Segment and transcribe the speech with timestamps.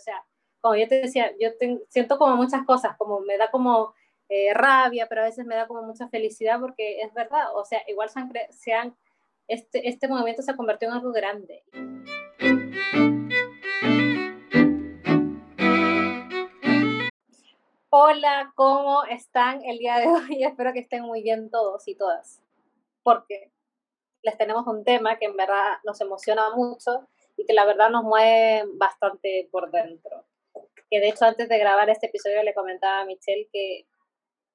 [0.00, 0.24] sea,
[0.60, 1.50] como yo te decía, yo
[1.88, 3.94] siento como muchas cosas, como me da como
[4.28, 7.82] eh, rabia, pero a veces me da como mucha felicidad porque es verdad, o sea,
[7.86, 8.96] igual se han, se han
[9.48, 11.64] este, este movimiento se ha convertido en algo grande.
[17.90, 20.44] Hola, ¿cómo están el día de hoy?
[20.44, 22.40] Espero que estén muy bien todos y todas,
[23.02, 23.50] porque
[24.22, 27.08] les tenemos un tema que en verdad nos emociona mucho
[27.40, 30.26] y que la verdad nos mueve bastante por dentro.
[30.90, 33.86] Que de hecho antes de grabar este episodio le comentaba a Michelle que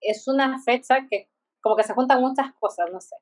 [0.02, 1.30] es una fecha que
[1.62, 3.16] como que se juntan muchas cosas, no sé.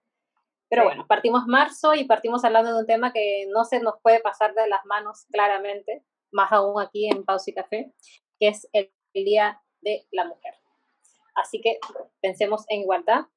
[0.69, 4.19] Pero bueno, partimos marzo y partimos hablando de un tema que no se nos puede
[4.19, 7.93] pasar de las manos claramente, más aún aquí en Pausa y Café,
[8.39, 10.55] que es el, Día de la Mujer.
[11.35, 11.77] Así que
[12.19, 13.27] pensemos en igualdad,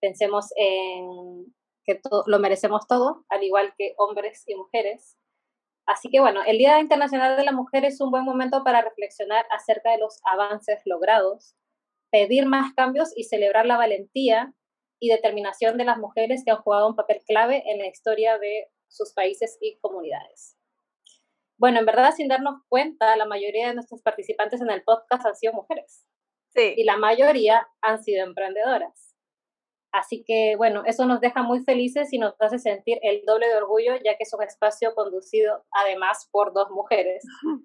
[0.00, 5.16] pensemos en que lo merecemos todo, al igual que hombres y mujeres.
[5.86, 9.46] Así que bueno, el Día Internacional de la Mujer es un buen momento para reflexionar
[9.50, 11.54] acerca de los avances logrados,
[12.10, 14.52] pedir más cambios y celebrar la valentía
[14.98, 18.68] y determinación de las mujeres que han jugado un papel clave en la historia de
[18.88, 20.56] sus países y comunidades.
[21.58, 25.36] Bueno, en verdad, sin darnos cuenta, la mayoría de nuestros participantes en el podcast han
[25.36, 26.04] sido mujeres.
[26.48, 26.74] Sí.
[26.76, 29.05] Y la mayoría han sido emprendedoras.
[29.96, 33.56] Así que, bueno, eso nos deja muy felices y nos hace sentir el doble de
[33.56, 37.24] orgullo, ya que es un espacio conducido además por dos mujeres,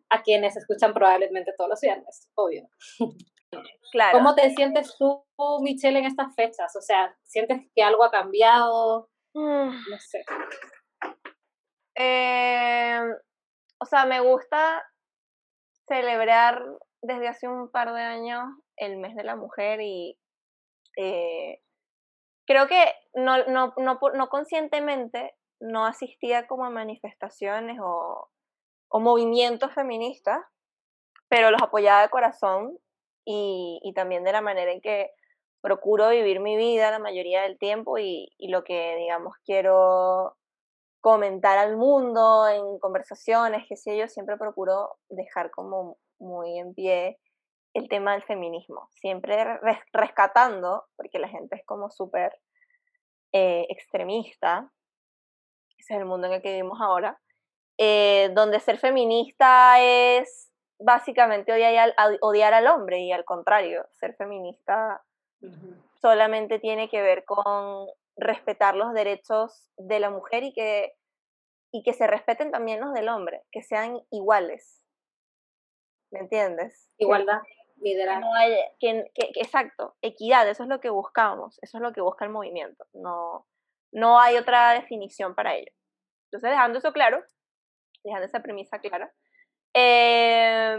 [0.10, 2.70] a quienes escuchan probablemente todos los viernes, obvio.
[3.92, 4.18] Claro.
[4.18, 5.26] ¿Cómo te sientes tú,
[5.62, 6.74] Michelle, en estas fechas?
[6.78, 9.10] O sea, ¿sientes que algo ha cambiado?
[9.34, 9.72] Mm.
[9.90, 10.24] No sé.
[11.96, 13.14] Em,
[13.78, 14.82] o sea, me gusta
[15.86, 16.64] celebrar
[17.02, 18.46] desde hace un par de años
[18.78, 20.18] el mes de la mujer y
[20.96, 21.62] eh,
[22.52, 28.30] creo que no, no, no, no, conscientemente no asistía como a manifestaciones o,
[28.90, 30.40] o movimientos feministas,
[31.30, 32.78] pero los apoyaba de corazón
[33.26, 35.12] y, y, también de la manera en que
[35.62, 40.36] procuro vivir mi vida la mayoría del tiempo y, y lo que, digamos, quiero
[41.00, 47.18] comentar al mundo en conversaciones, que sé yo, siempre procuro dejar como muy en pie
[47.74, 49.60] el tema del feminismo, siempre
[49.94, 52.38] rescatando, porque la gente es como súper
[53.34, 54.72] eh, extremista,
[55.78, 57.20] ese es el mundo en el que vivimos ahora,
[57.78, 64.16] eh, donde ser feminista es básicamente odiar al, odiar al hombre y al contrario, ser
[64.16, 65.04] feminista
[66.02, 70.94] solamente tiene que ver con respetar los derechos de la mujer y que,
[71.72, 74.84] y que se respeten también los del hombre, que sean iguales.
[76.12, 76.90] ¿Me entiendes?
[76.98, 77.42] Igualdad,
[77.82, 78.30] liderazgo.
[78.80, 83.48] exacto, equidad, eso es lo que buscamos, eso es lo que busca el movimiento, no,
[83.92, 85.72] no hay otra definición para ello.
[86.26, 87.24] Entonces, dejando eso claro,
[88.04, 89.12] dejando esa premisa clara,
[89.74, 90.78] eh,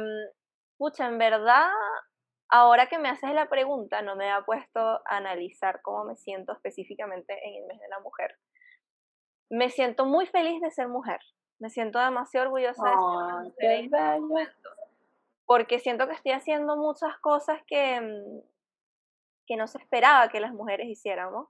[0.79, 1.69] pucha, en verdad,
[2.49, 6.53] ahora que me haces la pregunta, no me ha puesto a analizar cómo me siento
[6.53, 8.37] específicamente en el mes de la mujer.
[9.51, 11.21] Me siento muy feliz de ser mujer.
[11.59, 12.83] Me siento demasiado orgullosa
[13.59, 14.55] de ser mujer
[15.53, 18.41] porque siento que estoy haciendo muchas cosas que, mm,
[19.47, 21.47] que no se esperaba que las mujeres hiciéramos,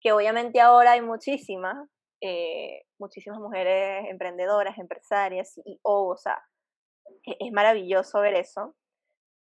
[0.00, 1.76] que obviamente ahora hay muchísimas,
[2.20, 6.40] eh, muchísimas mujeres emprendedoras, empresarias, y o sea,
[7.24, 8.76] e-, es, maravilloso ver eso,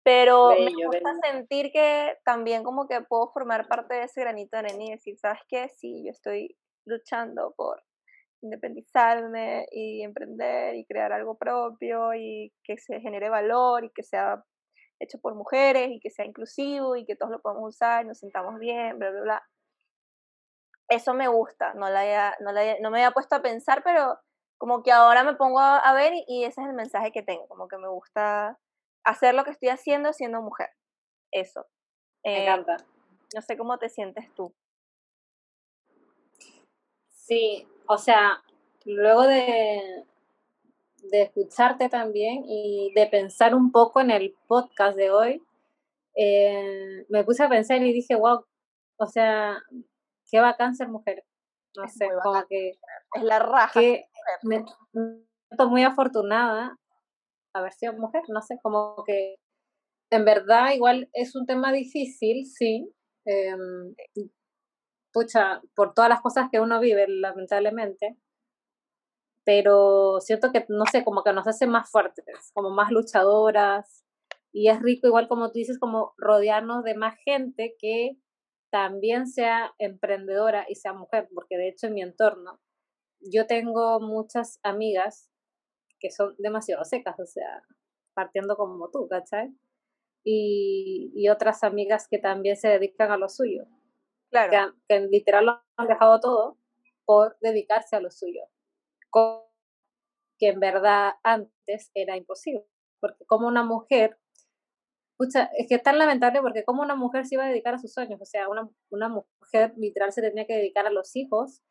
[0.05, 4.69] pero me gusta sentir que también como que puedo formar parte de ese granito de
[4.69, 5.69] arena y decir, ¿sabes qué?
[5.69, 7.83] Sí, yo estoy luchando por
[8.47, 14.43] independizarme y emprender y crear algo propio y que se genere valor y que sea
[14.99, 18.19] hecho por mujeres y que sea inclusivo y que todos lo podamos usar y nos
[18.19, 19.43] sintamos bien, bla, bla, bla.
[20.89, 24.19] Eso me gusta, no, la no, la no me había puesto a pensar, pero
[24.59, 27.69] como que ahora me pongo a, ver y, ese es el mensaje que tengo, como
[27.69, 28.59] que me gusta
[29.05, 30.71] hacer lo que estoy haciendo siendo mujer.
[31.33, 31.67] Eso.
[32.25, 32.77] me eh, encanta.
[33.35, 34.55] No sé cómo te sientes tú.
[37.11, 38.43] Sí, o sea,
[38.85, 40.05] luego de,
[41.11, 45.43] de escucharte también y de pensar un poco en el podcast de hoy,
[46.17, 48.45] eh, me puse a pensar y dije, wow,
[48.99, 49.63] o sea,
[50.31, 51.25] qué bacán ser mujer.
[51.77, 52.71] No sé, como que...
[53.15, 53.79] Es la raja.
[53.79, 54.07] Que
[54.43, 54.65] me,
[55.49, 56.79] siento muy afortunada
[57.53, 59.37] haber sido mujer, no sé, como que
[60.11, 62.93] en verdad igual es un tema difícil, sí.
[63.25, 63.55] Eh,
[65.17, 68.19] pucha, por todas las cosas que uno vive, lamentablemente,
[69.47, 74.05] pero siento que, no sé, como que nos hace más fuertes, como más luchadoras,
[74.53, 78.19] y es rico, igual como tú dices, como rodearnos de más gente que
[78.71, 82.61] también sea emprendedora y sea mujer, porque de hecho en mi entorno
[83.21, 85.31] yo tengo muchas amigas
[85.99, 87.63] que son demasiado secas, o sea,
[88.13, 89.49] partiendo como tú, ¿cachai?
[90.25, 93.65] Y, y otras amigas que también se dedican a lo suyo.
[94.31, 96.59] Que, que literal lo han dejado todo
[97.05, 98.43] por dedicarse a lo suyo.
[100.39, 102.67] Que en verdad antes era imposible.
[103.01, 104.19] Porque como una mujer
[105.17, 107.79] Pucha, es que es tan lamentable porque como una mujer se iba a dedicar a
[107.79, 111.63] sus sueños, o sea, una, una mujer literal se tenía que dedicar a los hijos,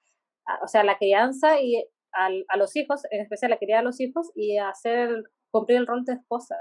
[0.64, 4.00] o sea, a la crianza y a los hijos, en especial la crianza a los
[4.00, 6.56] hijos y a hacer, cumplir el rol de esposa.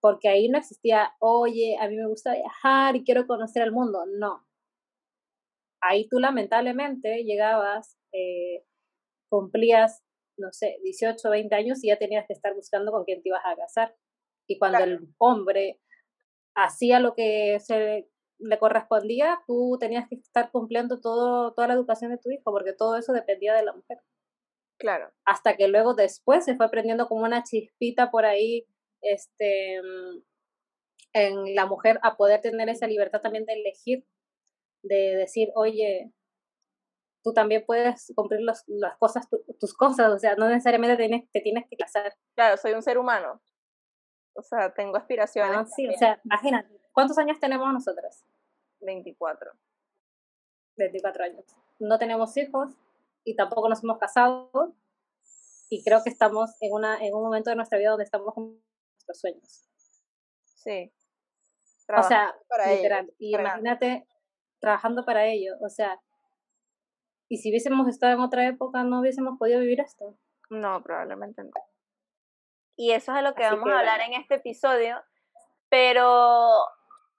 [0.00, 4.04] Porque ahí no existía, oye, a mí me gusta viajar y quiero conocer el mundo.
[4.06, 4.44] No.
[5.80, 8.64] Ahí tú lamentablemente llegabas, eh,
[9.28, 10.02] cumplías,
[10.36, 13.42] no sé, 18, 20 años y ya tenías que estar buscando con quién te ibas
[13.44, 13.94] a casar.
[14.46, 15.80] Y cuando el hombre
[16.54, 22.10] hacía lo que se le correspondía, tú tenías que estar cumpliendo todo, toda la educación
[22.10, 23.98] de tu hijo, porque todo eso dependía de la mujer.
[24.78, 25.12] Claro.
[25.24, 28.66] Hasta que luego después se fue aprendiendo como una chispita por ahí,
[29.02, 29.80] este,
[31.12, 34.06] en la mujer a poder tener esa libertad también de elegir,
[34.82, 36.12] de decir, oye,
[37.22, 38.64] tú también puedes cumplir las
[38.98, 39.28] cosas,
[39.58, 42.14] tus cosas, o sea, no necesariamente tienes, te tienes que casar.
[42.34, 43.40] Claro, soy un ser humano.
[44.34, 45.56] O sea, tengo aspiraciones.
[45.56, 48.24] Ah, sí, o sea, imagínate, ¿cuántos años tenemos nosotras?
[48.80, 49.52] 24.
[50.76, 51.44] 24 años.
[51.78, 52.74] No tenemos hijos
[53.24, 54.74] y tampoco nos hemos casado
[55.68, 58.60] y creo que estamos en, una, en un momento de nuestra vida donde estamos con
[58.94, 59.68] nuestros sueños.
[60.44, 60.92] Sí.
[61.96, 62.34] o sea,
[62.68, 63.12] literal.
[63.18, 64.06] y imagínate
[64.60, 65.54] trabajando para ello.
[65.60, 66.00] O sea,
[67.28, 70.16] y si hubiésemos estado en otra época, no hubiésemos podido vivir esto.
[70.50, 71.50] No, probablemente no
[72.80, 75.02] y eso es de lo que vamos a hablar en este episodio,
[75.68, 76.64] pero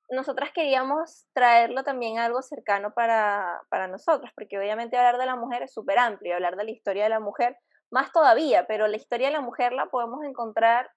[0.09, 5.35] nosotras queríamos traerlo también a algo cercano para, para nosotros, porque obviamente hablar de la
[5.35, 7.59] mujer es súper amplio, hablar de la historia de la mujer
[7.91, 10.89] más todavía, pero la historia de la mujer la podemos encontrar,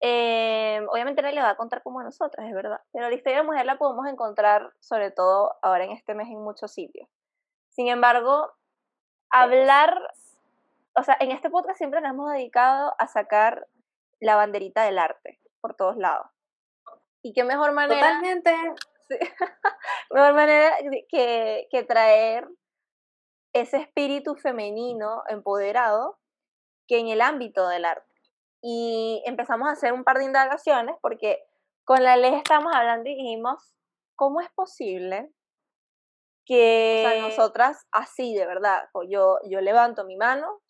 [0.00, 3.38] eh, obviamente nadie le va a contar como a nosotras, es verdad, pero la historia
[3.38, 7.08] de la mujer la podemos encontrar sobre todo ahora en este mes en muchos sitios.
[7.70, 8.52] Sin embargo,
[9.30, 10.14] hablar,
[10.94, 13.66] o sea, en este podcast siempre nos hemos dedicado a sacar
[14.20, 16.26] la banderita del arte por todos lados.
[17.22, 18.00] Y qué mejor manera.
[18.00, 18.54] Totalmente.
[20.10, 20.76] mejor manera
[21.08, 22.48] que, que traer
[23.52, 26.18] ese espíritu femenino empoderado
[26.86, 28.05] que en el ámbito del arte.
[28.62, 31.38] Y empezamos a hacer un par de indagaciones porque
[31.84, 33.74] con la ley estamos hablando y dijimos,
[34.16, 35.30] ¿cómo es posible
[36.46, 40.60] que nosotras así de verdad, yo, yo levanto mi mano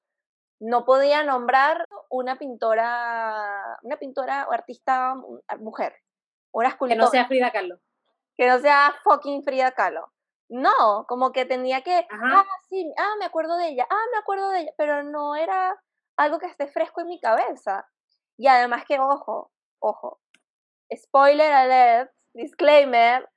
[0.58, 5.14] no podía nombrar una pintora, una pintora o artista
[5.58, 5.94] mujer,
[6.52, 6.98] una escultora.
[6.98, 7.78] Que no sea Frida Kahlo.
[8.36, 10.12] Que no sea fucking Frida Kahlo.
[10.48, 14.48] No, como que tenía que, ah, sí, ah, me acuerdo de ella, ah, me acuerdo
[14.50, 15.76] de ella, pero no era
[16.16, 17.88] algo que esté fresco en mi cabeza.
[18.36, 20.20] Y además que, ojo, ojo,
[20.94, 23.28] spoiler alert, disclaimer,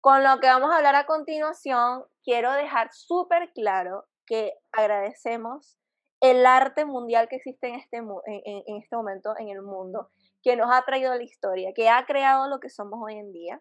[0.00, 5.78] con lo que vamos a hablar a continuación, quiero dejar súper claro que agradecemos
[6.20, 10.10] el arte mundial que existe en este, en, este momento en el mundo,
[10.42, 13.60] que nos ha traído la historia, que ha creado lo que somos hoy en día,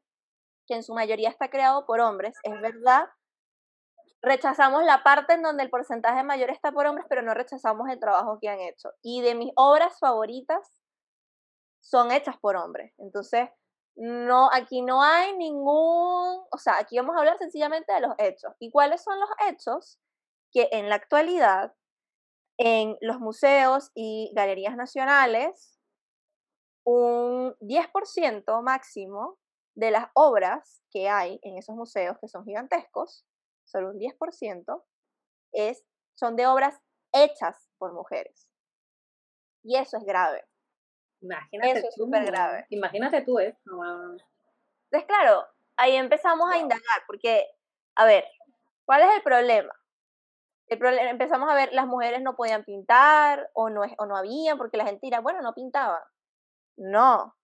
[0.68, 3.06] que en su mayoría está creado por hombres, es verdad.
[4.22, 8.00] Rechazamos la parte en donde el porcentaje mayor está por hombres, pero no rechazamos el
[8.00, 8.90] trabajo que han hecho.
[9.02, 10.82] Y de mis obras favoritas
[11.82, 12.94] son hechas por hombres.
[12.98, 13.50] Entonces,
[13.96, 18.54] no, aquí no hay ningún, o sea, aquí vamos a hablar sencillamente de los hechos.
[18.60, 20.00] ¿Y cuáles son los hechos?
[20.52, 21.74] Que en la actualidad
[22.58, 25.80] en los museos y galerías nacionales,
[26.84, 29.38] un 10% máximo
[29.76, 33.26] de las obras que hay en esos museos, que son gigantescos,
[33.68, 34.84] solo un 10%,
[35.54, 36.80] es, son de obras
[37.14, 38.48] hechas por mujeres.
[39.64, 40.44] Y eso es grave.
[41.22, 42.66] Imagínate eso es súper grave.
[42.70, 43.58] Imagínate tú, ¿eh?
[43.66, 45.46] Entonces, claro,
[45.76, 47.46] ahí empezamos a indagar, porque,
[47.96, 48.26] a ver,
[48.86, 49.74] ¿cuál es el problema?
[50.68, 54.56] El problema, empezamos a ver, las mujeres no podían pintar o no, o no había,
[54.56, 56.02] porque la gente dirá, bueno, no pintaban.
[56.78, 57.36] No,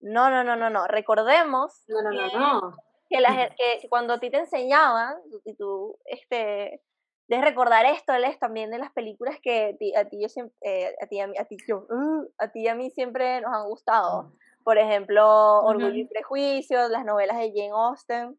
[0.00, 0.86] no, no, no, no, no.
[0.86, 2.76] Recordemos no, no, que, no,
[3.12, 6.82] que, la, que, cuando a ti te enseñaban, y tú, este,
[7.28, 11.06] de recordar esto, les también de las películas que a ti, yo siempre, eh, a
[11.06, 14.32] ti, a, a ti, yo, uh, a ti y a mí siempre nos han gustado.
[14.64, 18.38] Por ejemplo, Orgullo y Prejuicios, las novelas de Jane Austen.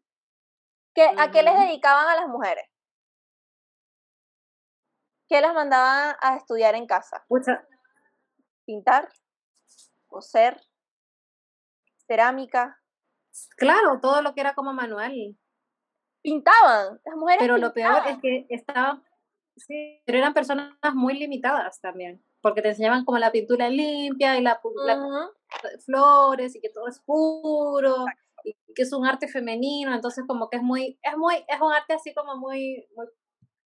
[0.94, 2.64] ¿Qué, ¿A qué les dedicaban a las mujeres?
[5.28, 7.24] ¿Qué las mandaban a estudiar en casa?
[8.64, 9.08] Pintar,
[10.06, 10.60] coser,
[12.06, 12.80] cerámica.
[13.56, 15.36] Claro, todo lo que era como manual.
[16.22, 17.40] Pintaban, las mujeres.
[17.40, 19.04] Pero lo peor es que estaban,
[19.56, 22.24] sí, pero eran personas muy limitadas también.
[22.40, 24.60] porque te enseñaban como la pintura limpia y la,
[25.84, 28.04] flores y que todo es puro
[28.44, 31.72] y que es un arte femenino, entonces como que es muy, es muy, es un
[31.72, 33.06] arte así como muy, muy,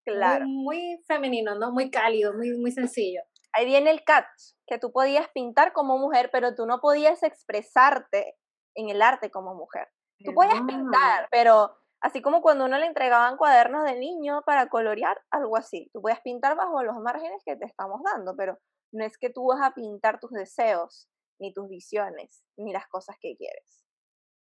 [0.05, 0.45] claro.
[0.47, 1.71] muy, femenino, ¿no?
[1.71, 3.21] Muy cálido, muy, muy sencillo.
[3.51, 8.37] Ahí viene el catch, que tú podías pintar como mujer, pero tú no podías expresarte
[8.79, 9.87] en el arte como mujer.
[10.23, 15.21] Tú podías pintar, pero así como cuando uno le entregaban cuadernos de niño para colorear,
[15.31, 15.89] algo así.
[15.93, 18.57] Tú puedes pintar bajo los márgenes que te estamos dando, pero
[18.91, 21.09] no es que tú vas a pintar tus deseos,
[21.39, 23.85] ni tus visiones, ni las cosas que quieres.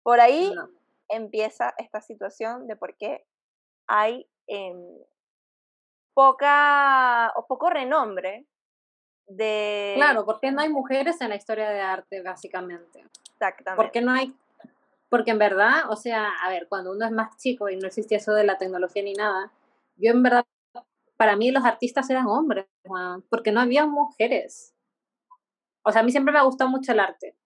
[0.03, 0.53] Por ahí
[1.10, 3.25] empieza esta situación de por qué
[3.88, 4.82] hay em,
[6.13, 8.48] poca o poco renombre
[9.27, 9.93] de...
[9.96, 13.05] Claro, porque no hay mujeres en la historia de arte, básicamente.
[13.34, 13.84] Exactamente.
[13.84, 14.34] Porque no hay
[15.10, 18.17] porque en verdad, o sea, a ver, cuando uno es más chico y no existía
[18.17, 19.51] eso de la tecnología ni nada,
[19.96, 20.46] yo en verdad,
[21.15, 22.65] para mí los artistas eran hombres,
[23.29, 24.74] porque no había mujeres.
[25.84, 27.38] O sea, a mí siempre me ha gustado mucho el arte.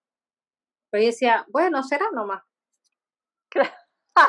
[0.90, 2.44] Pero yo decía, bueno, será nomás.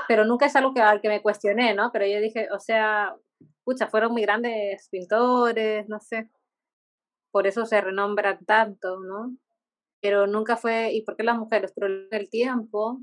[0.09, 1.90] Pero nunca es algo que, al que me cuestioné, ¿no?
[1.90, 3.16] Pero yo dije, o sea,
[3.64, 6.28] pucha, fueron muy grandes pintores, no sé.
[7.32, 9.36] Por eso se renombran tanto, ¿no?
[10.00, 11.72] Pero nunca fue, ¿y por qué las mujeres?
[11.74, 13.00] Pero en el tiempo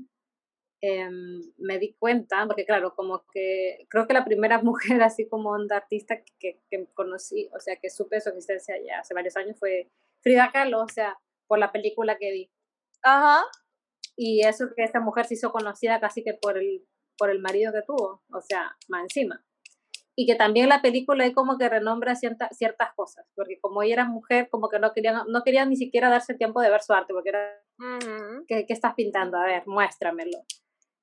[0.82, 5.50] Em, me di cuenta, porque claro, como que creo que la primera mujer así como
[5.50, 9.58] onda artista que, que conocí, o sea, que supe su existencia ya hace varios años
[9.58, 9.90] fue
[10.22, 12.50] Frida Kahlo, o sea, por la película que vi.
[13.02, 13.42] Ajá.
[14.16, 16.86] Y eso que esta mujer se hizo conocida casi que por el,
[17.18, 19.44] por el marido que tuvo, o sea, más encima.
[20.20, 23.94] Y que también la película es como que renombra cierta, ciertas cosas, porque como ella
[23.94, 26.92] era mujer, como que no querían, no querían ni siquiera darse tiempo de ver su
[26.92, 27.58] arte, porque era,
[28.46, 29.38] ¿qué, ¿qué, estás pintando?
[29.38, 30.44] A ver, muéstramelo.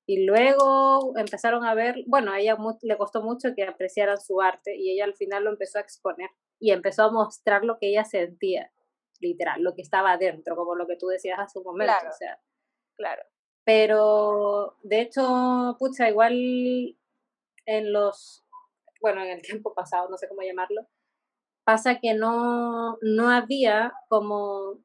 [0.06, 4.76] Y luego empezaron a ver, bueno, a ella le costó mucho que apreciaran su arte
[4.76, 8.04] y ella al final lo empezó a exponer y empezó a mostrar lo que ella
[8.04, 8.70] sentía,
[9.18, 11.92] literal, lo que estaba adentro, como lo que tú decías hace un momento.
[11.92, 12.38] Claro, o sea.
[12.96, 13.22] claro.
[13.64, 16.96] Pero, de hecho, pucha, igual
[17.66, 18.47] en los,
[19.00, 20.86] bueno, en el tiempo pasado, no sé cómo llamarlo,
[21.64, 24.78] pasa que no, no había como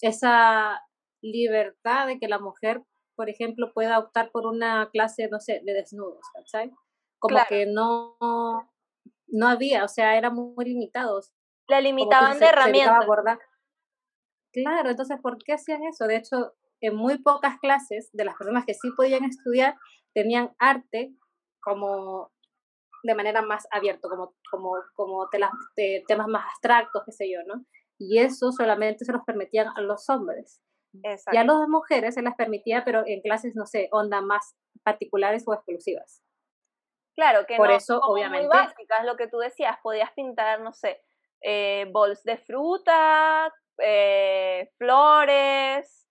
[0.00, 0.80] esa
[1.22, 2.82] libertad de que la mujer
[3.16, 6.70] por ejemplo, pueda optar por una clase, no sé, de desnudos, ¿sabes?
[7.18, 8.16] Como que no,
[9.28, 11.32] no había, o sea, era muy limitados.
[11.68, 13.06] Le limitaban de herramientas.
[14.52, 16.06] Claro, entonces, ¿por qué hacían eso?
[16.06, 19.76] De hecho, en muy pocas clases de las personas que sí podían estudiar,
[20.14, 21.14] tenían arte
[21.62, 22.32] como
[23.02, 25.28] de manera más abierta, como, como, como
[26.06, 27.64] temas más abstractos, qué sé yo, ¿no?
[27.98, 30.60] Y eso solamente se los permitían a los hombres.
[31.32, 35.44] Ya a las mujeres se las permitía, pero en clases, no sé, onda más particulares
[35.46, 36.22] o exclusivas.
[37.14, 38.46] Claro, que Por no, eso, obviamente.
[38.46, 41.02] Muy básicas, lo que tú decías, podías pintar, no sé,
[41.40, 46.08] eh, bols de fruta, eh, flores,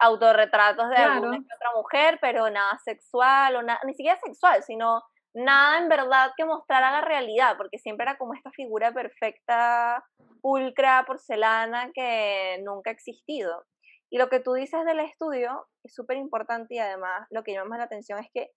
[0.00, 5.02] autorretratos de alguna otra mujer, pero nada sexual, o nada, ni siquiera sexual, sino
[5.38, 10.04] nada en verdad que mostrara la realidad, porque siempre era como esta figura perfecta,
[10.40, 13.64] pulcra, porcelana, que nunca ha existido.
[14.10, 17.70] Y lo que tú dices del estudio es súper importante y además lo que llama
[17.70, 18.50] más la atención es que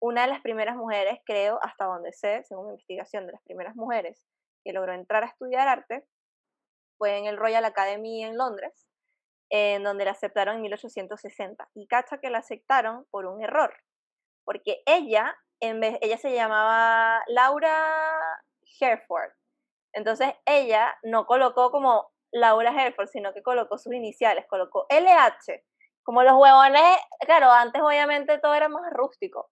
[0.00, 3.76] una de las primeras mujeres, creo, hasta donde sé, según mi investigación, de las primeras
[3.76, 4.26] mujeres
[4.64, 6.04] que logró entrar a estudiar arte
[6.98, 8.88] fue en el Royal Academy en Londres,
[9.50, 11.68] en donde la aceptaron en 1860.
[11.74, 13.74] Y cacha que la aceptaron por un error,
[14.44, 18.42] porque ella, en vez, ella se llamaba Laura
[18.80, 19.30] Hereford.
[19.94, 25.64] Entonces ella no colocó como Laura Hereford, sino que colocó sus iniciales, colocó LH.
[26.02, 29.50] Como los huevones, claro, antes obviamente todo era más rústico.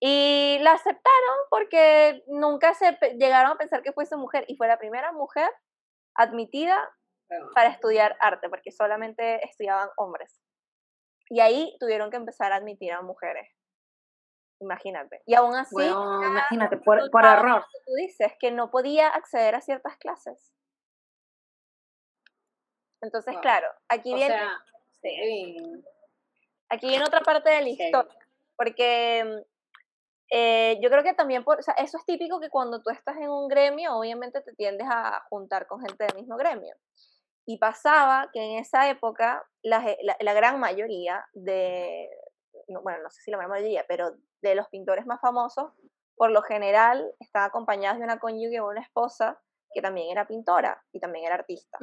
[0.00, 4.78] Y la aceptaron porque nunca se llegaron a pensar que fuese mujer y fue la
[4.78, 5.50] primera mujer
[6.14, 6.88] admitida
[7.54, 10.40] para estudiar arte, porque solamente estudiaban hombres.
[11.28, 13.57] Y ahí tuvieron que empezar a admitir a mujeres.
[14.60, 15.22] Imagínate.
[15.26, 15.76] Y aún así.
[15.76, 17.64] imagínate, por, por error.
[17.86, 20.52] Tú dices que no podía acceder a ciertas clases.
[23.00, 24.40] Entonces, claro, aquí viene.
[26.70, 28.14] Aquí viene otra parte de la historia.
[28.56, 29.44] Porque
[30.30, 33.16] eh, yo creo que también, por, o sea, eso es típico que cuando tú estás
[33.16, 36.74] en un gremio, obviamente te tiendes a juntar con gente del mismo gremio.
[37.46, 39.82] Y pasaba que en esa época la,
[40.20, 42.10] la, gran mayoría de,
[42.82, 45.72] bueno, no sé si la mayoría, pero de los pintores más famosos,
[46.16, 49.40] por lo general estaban acompañados de una cónyuge o una esposa
[49.72, 51.78] que también era pintora y también era artista.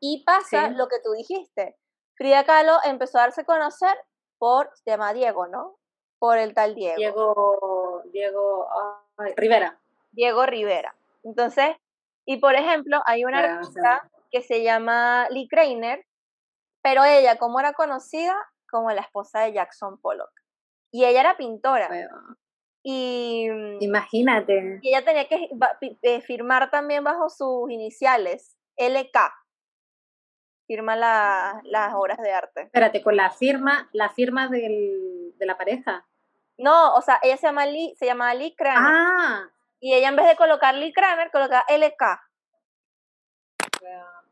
[0.00, 1.76] Y pasa lo que tú dijiste.
[2.16, 3.96] Frida Kahlo empezó a darse a conocer
[4.38, 5.76] por, se llama Diego, ¿no?
[6.18, 6.96] Por el tal Diego.
[6.96, 8.68] Diego, Diego
[9.36, 9.78] Rivera.
[10.12, 10.94] Diego Rivera.
[11.22, 11.76] Entonces,
[12.26, 16.04] Y por ejemplo, hay una artista que se llama Lee Krainer,
[16.82, 18.34] pero ella, ¿cómo era conocida?
[18.74, 20.32] Como la esposa de Jackson Pollock.
[20.90, 21.88] Y ella era pintora.
[22.82, 24.80] Y mm, imagínate.
[24.82, 25.48] Y ella tenía que
[26.02, 29.16] eh, firmar también bajo sus iniciales, LK.
[30.66, 32.62] Firma las obras de arte.
[32.62, 36.04] Espérate, con la firma, la firma del, de la pareja.
[36.58, 38.92] No, o sea, ella se llama Lee, se llama Lee Kramer.
[38.92, 39.50] Ah.
[39.78, 42.02] Y ella en vez de colocar Lee Kramer, coloca LK.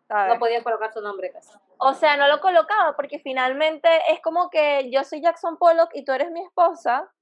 [0.08, 1.56] No podía colocar su nombre casi.
[1.84, 6.04] O sea, no lo colocaba porque finalmente es como que yo soy Jackson Pollock y
[6.04, 7.12] tú eres mi esposa.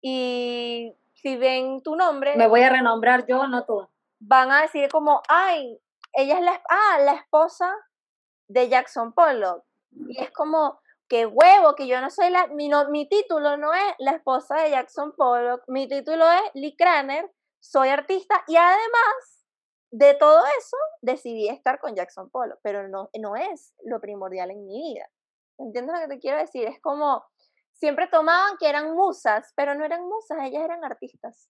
[0.00, 2.36] Y si ven tu nombre.
[2.36, 3.88] Me voy a renombrar yo, no tú.
[4.20, 5.80] Van a decir como, ay,
[6.12, 7.74] ella es la, ah, la esposa
[8.46, 9.64] de Jackson Pollock.
[10.08, 12.46] Y es como, qué huevo, que yo no soy la.
[12.46, 15.64] Mi, mi título no es la esposa de Jackson Pollock.
[15.66, 17.28] Mi título es Lee Kraner.
[17.58, 19.39] Soy artista y además
[19.90, 24.66] de todo eso, decidí estar con Jackson Polo, pero no, no es lo primordial en
[24.66, 25.08] mi vida.
[25.58, 26.66] ¿Entiendes lo que te quiero decir?
[26.66, 27.24] Es como,
[27.72, 31.48] siempre tomaban que eran musas, pero no eran musas, ellas eran artistas.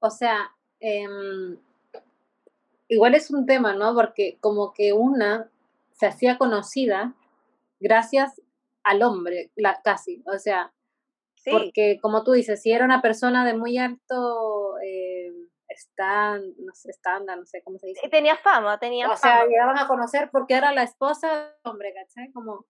[0.00, 1.58] O sea, em,
[2.88, 3.94] igual es un tema, ¿no?
[3.94, 5.50] Porque como que una
[5.92, 7.14] se hacía conocida
[7.80, 8.40] gracias
[8.84, 10.22] al hombre, la, casi.
[10.26, 10.72] O sea,
[11.50, 15.17] porque como tú dices, si era una persona de muy alto eh,
[16.58, 18.08] no sé, estándar, no sé cómo se dice.
[18.08, 19.14] Tenía fama, tenía fama.
[19.14, 22.32] O sea, llegaban a conocer porque era la esposa del hombre, ¿cachai?
[22.32, 22.66] Como...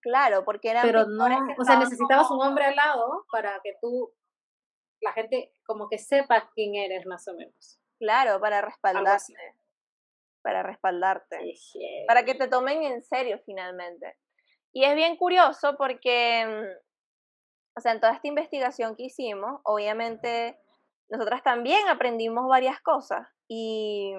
[0.00, 0.82] Claro, porque era...
[0.82, 1.24] Pero no,
[1.58, 4.12] o sea, necesitabas un hombre al lado para que tú,
[5.00, 7.80] la gente como que sepa quién eres más o menos.
[7.98, 9.34] Claro, para respaldarte.
[10.42, 11.54] Para respaldarte.
[12.06, 14.16] Para que te tomen en serio finalmente.
[14.72, 16.86] Y es bien curioso porque mm,
[17.76, 20.58] o sea, en toda esta investigación que hicimos, obviamente
[21.08, 24.12] nosotras también aprendimos varias cosas y,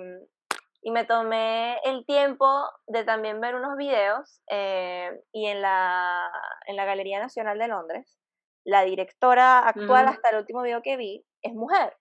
[0.82, 2.48] y me tomé el tiempo
[2.88, 6.32] de también ver unos videos eh, y en la,
[6.66, 8.18] en la Galería Nacional de Londres,
[8.64, 11.98] la directora actual hasta el último video que vi es mujer.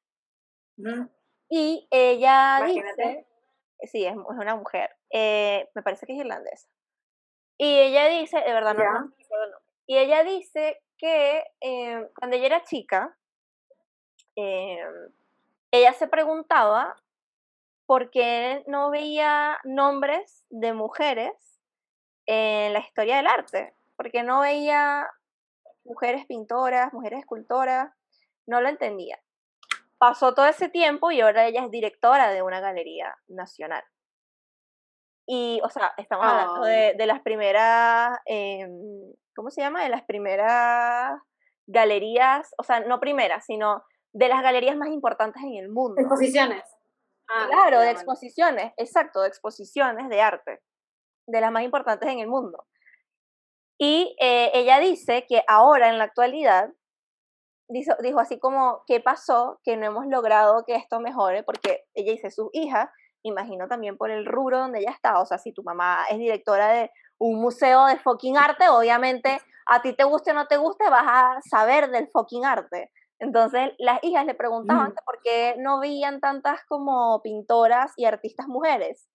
[1.49, 3.27] Y ella dice,
[3.83, 6.68] sí, es, una mujer, eh, me parece que es irlandesa.
[7.59, 9.12] Y ella dice, de verdad no, no,
[9.87, 13.16] y ella dice que eh, cuando ella era chica,
[14.37, 14.85] eh,
[15.70, 16.96] ella se preguntaba
[17.87, 21.33] por qué no veía nombres de mujeres
[22.27, 25.09] en la historia del arte, porque no veía
[25.85, 27.92] mujeres pintoras, mujeres escultoras,
[28.46, 29.20] no lo entendía.
[29.99, 33.85] Pasó todo ese tiempo y ahora ella es directora de una galería nacional.
[35.27, 38.70] Y, o sea, estamos hablando de, de, las primeras em,
[39.37, 39.85] ¿cómo se llama?
[39.85, 41.20] De las primeras
[41.66, 43.85] galerías, o sea, no primeras, sino
[44.16, 46.00] de las galerías más importantes en el mundo.
[46.00, 46.62] Exposiciones.
[47.29, 50.62] Ah, claro, de exposiciones, exacto, de exposiciones de arte,
[51.26, 52.66] de las más importantes en el mundo.
[53.79, 56.72] Y eh, ella dice que ahora, en la actualidad,
[57.68, 59.61] dijo, dijo así como, ¿qué pasó?
[59.64, 62.88] Que no hemos logrado que esto mejore, porque ella dice, sus hijas,
[63.22, 66.68] imagino también por el rubro donde ella está, o sea, si tu mamá es directora
[66.68, 70.88] de un museo de fucking arte, obviamente a ti te guste o no te guste,
[70.88, 72.90] vas a saber del fucking arte.
[73.18, 79.09] Entonces las hijas le preguntaban por qué no veían tantas como pintoras y artistas mujeres.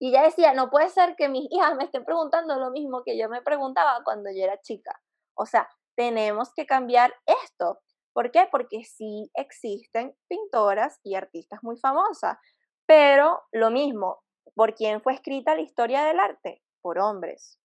[0.00, 3.16] Y ella decía, no puede ser que mis hijas me estén preguntando lo mismo que
[3.16, 5.00] yo me preguntaba cuando yo era chica.
[5.36, 7.14] O sea, tenemos que cambiar
[7.44, 7.78] esto.
[8.12, 8.48] ¿Por qué?
[8.50, 12.38] Porque sí existen pintoras y artistas muy famosas,
[12.86, 14.22] pero lo mismo,
[14.54, 16.64] ¿por quién fue escrita la historia del arte?
[16.84, 17.58] por hombres.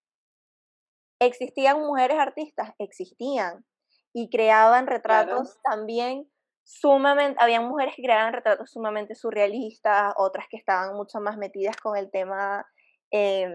[1.20, 2.74] ¿Existían mujeres artistas?
[2.80, 3.66] Existían.
[4.14, 6.28] Y creaban retratos también
[6.70, 11.98] sumamente, habían mujeres que creaban retratos sumamente surrealistas, otras que estaban mucho más metidas con
[11.98, 12.64] el tema
[13.10, 13.52] em,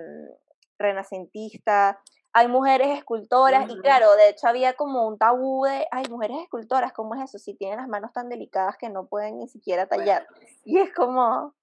[0.79, 2.01] renacentista.
[2.33, 6.93] Hay mujeres escultoras y claro, de hecho había como un tabú de, hay mujeres escultoras,
[6.93, 7.39] ¿cómo es eso?
[7.39, 10.27] Si tienen las manos tan delicadas que no pueden ni siquiera tallar.
[10.65, 11.55] Y es como,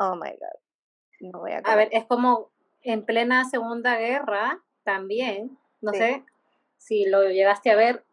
[0.00, 0.60] oh my god.
[1.20, 2.50] No voy a, a ver, es como
[2.82, 6.24] en plena Segunda Guerra también, no sé
[6.84, 8.04] si lo llegaste a ver,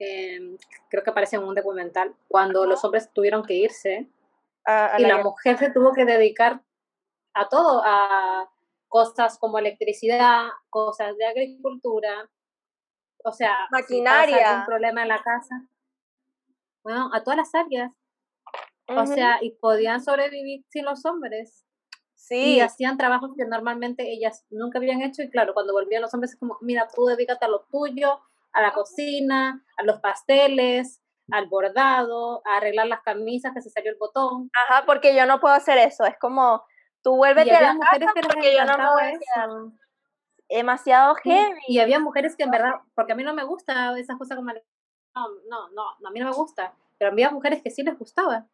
[0.00, 0.56] em,
[0.90, 4.08] creo que aparece en un documental, cuando los hombres tuvieron que irse
[4.98, 6.60] y la, mujer se tuvo que dedicar
[7.32, 8.50] a todo, a
[8.88, 12.28] cosas como electricidad, cosas de agricultura,
[13.24, 15.64] o sea, maquinaria, un problema en la casa,
[16.82, 17.92] bueno, a todas las áreas.
[18.88, 21.67] O sea, y podían sobrevivir sin los hombres.
[22.28, 22.56] Sí.
[22.56, 26.32] Y hacían trabajos que normalmente ellas nunca habían hecho y claro, cuando volvían los hombres
[26.32, 28.20] es como, mira, tú dedícate a lo tuyo,
[28.52, 33.90] a la cocina, a los pasteles, al bordado, a arreglar las camisas que se salió
[33.90, 34.50] el botón.
[34.68, 36.04] Ajá, porque yo no puedo hacer eso.
[36.04, 36.62] Es como,
[37.02, 39.50] tú vuelves a la casa porque yo no me voy a quedar.
[40.50, 41.60] Demasiado heavy.
[41.66, 44.52] Y había mujeres que en verdad, porque a mí no me gusta esas cosas como,
[44.52, 48.46] no, no, no, a mí no me gusta, pero había mujeres que sí les gustaba.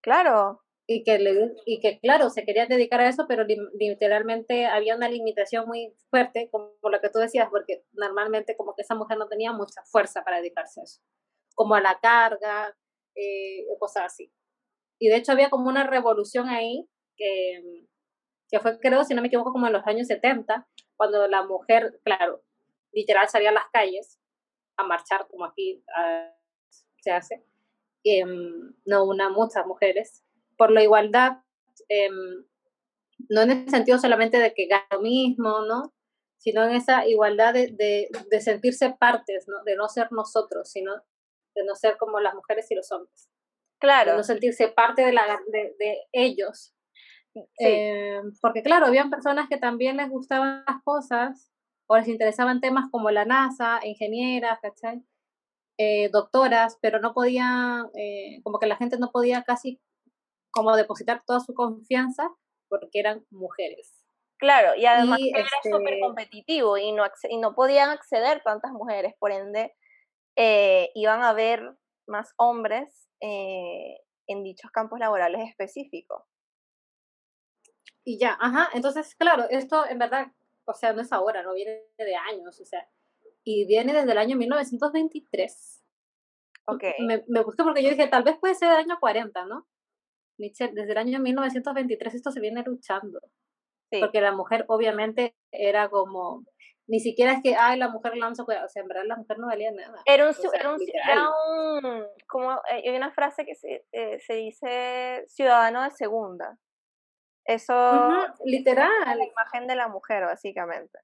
[0.00, 0.62] Claro.
[0.92, 5.08] Y que, le, y que, claro, se querían dedicar a eso, pero literalmente había una
[5.08, 9.28] limitación muy fuerte, como lo que tú decías, porque normalmente como que esa mujer no
[9.28, 11.00] tenía mucha fuerza para dedicarse a eso,
[11.54, 12.76] como a la carga,
[13.14, 14.32] eh, cosas así.
[14.98, 17.86] Y de hecho había como una revolución ahí, que,
[18.50, 22.00] que fue, creo, si no me equivoco, como en los años 70, cuando la mujer,
[22.02, 22.42] claro,
[22.92, 24.18] literal salía a las calles
[24.76, 26.34] a marchar, como aquí ah,
[27.00, 27.44] se hace,
[28.02, 30.24] Em, no una, muchas mujeres,
[30.60, 31.38] por la igualdad,
[31.88, 32.44] em,
[33.30, 35.94] no en el sentido solamente de que gana lo mismo, ¿no?
[36.36, 39.64] sino en esa igualdad de, de, sentirse partes, ¿no?
[39.64, 40.92] de no ser nosotros, sino
[41.54, 43.30] de no ser como las mujeres y los hombres.
[43.78, 44.10] Claro.
[44.10, 46.74] De no sentirse parte de, la, de, de ellos.
[47.58, 51.50] Em, porque claro, habían personas que también les gustaban las cosas
[51.86, 55.02] o les interesaban temas como la NASA, ingenieras, ¿cachai?
[55.78, 59.80] Eh, doctoras, pero no podía, eh, como que la gente no podía casi
[60.50, 62.28] como depositar toda su confianza
[62.68, 64.06] porque eran mujeres.
[64.38, 69.14] Claro, y además era súper este competitivo y no, y no podían acceder tantas mujeres,
[69.18, 69.74] por ende
[70.36, 76.22] eh, iban a haber más hombres en dichos campos laborales específicos.
[78.02, 80.28] Y ya, ajá, entonces, claro, esto en verdad,
[80.64, 82.88] o sea, no es ahora, no viene de años, o sea,
[83.44, 85.84] y viene desde el año 1923.
[86.66, 86.84] Ok.
[87.00, 89.66] Me, me gustó porque yo dije, tal vez puede ser del año 40, ¿no?
[90.40, 93.20] Michelle, desde el año 1923 esto se viene luchando.
[94.00, 96.44] Porque la mujer obviamente era como,
[96.86, 99.46] ni siquiera es que, ay, la mujer lanza, o sea, en verdad la mujer no
[99.46, 100.00] valía nada.
[100.06, 104.34] Era un, era, un era un, como, eh, hay una frase que se, eh, se
[104.34, 106.58] dice ciudadano de segunda.
[107.44, 107.74] Eso,
[108.44, 108.90] literal.
[109.06, 110.98] la imagen de la mujer, básicamente.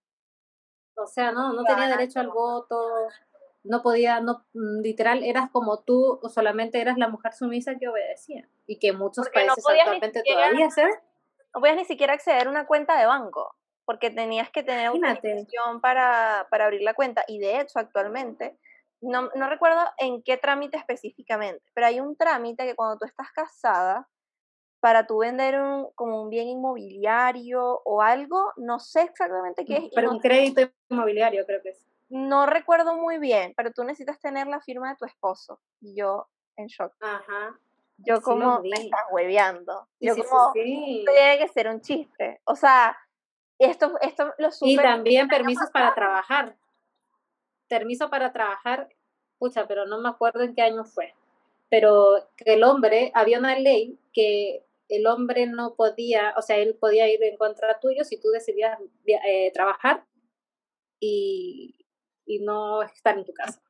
[0.97, 3.09] O sea, no, no tenía derecho al voto,
[3.69, 7.89] no podía, no, mm, literal, eras como tú, o solamente eras la mujer sumisa que
[7.89, 8.49] obedecía.
[8.67, 12.99] Y que muchos países actualmente todavía se No podías ni siquiera acceder a una cuenta
[12.99, 17.25] de banco, porque tenías que tener una autorización para, para abrir la cuenta.
[17.29, 18.57] Y de hecho, actualmente,
[19.01, 23.31] no, no recuerdo en qué trámite específicamente, pero hay un trámite que cuando tú estás
[23.33, 24.09] casada,
[24.81, 29.85] para tú vender un, como un bien inmobiliario o algo, no sé exactamente qué es.
[29.95, 31.86] Pero un crédito inmobiliario creo que es.
[32.09, 35.61] No recuerdo muy bien, pero tú necesitas tener la firma de tu esposo.
[35.81, 36.93] Y yo en shock.
[37.01, 37.59] Ajá.
[37.99, 39.89] Yo como me estás hueveando.
[40.01, 42.41] Yo como tiene que ser un chiste.
[42.45, 42.97] O sea,
[43.59, 46.57] esto, esto lo super Y también permisos para trabajar.
[47.69, 48.89] Permiso para trabajar,
[49.39, 51.15] pucha, pero no me acuerdo en qué año fue.
[51.69, 56.77] Pero que el hombre, había una ley que el hombre no podía, o sea, él
[56.79, 60.05] podía ir en contra tuyo si tú decidías eh, trabajar
[61.01, 61.86] y,
[62.27, 63.63] y no estar en tu casa.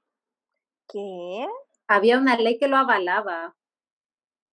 [0.89, 1.47] ¿Qué?
[1.87, 3.55] Había una ley que lo avalaba,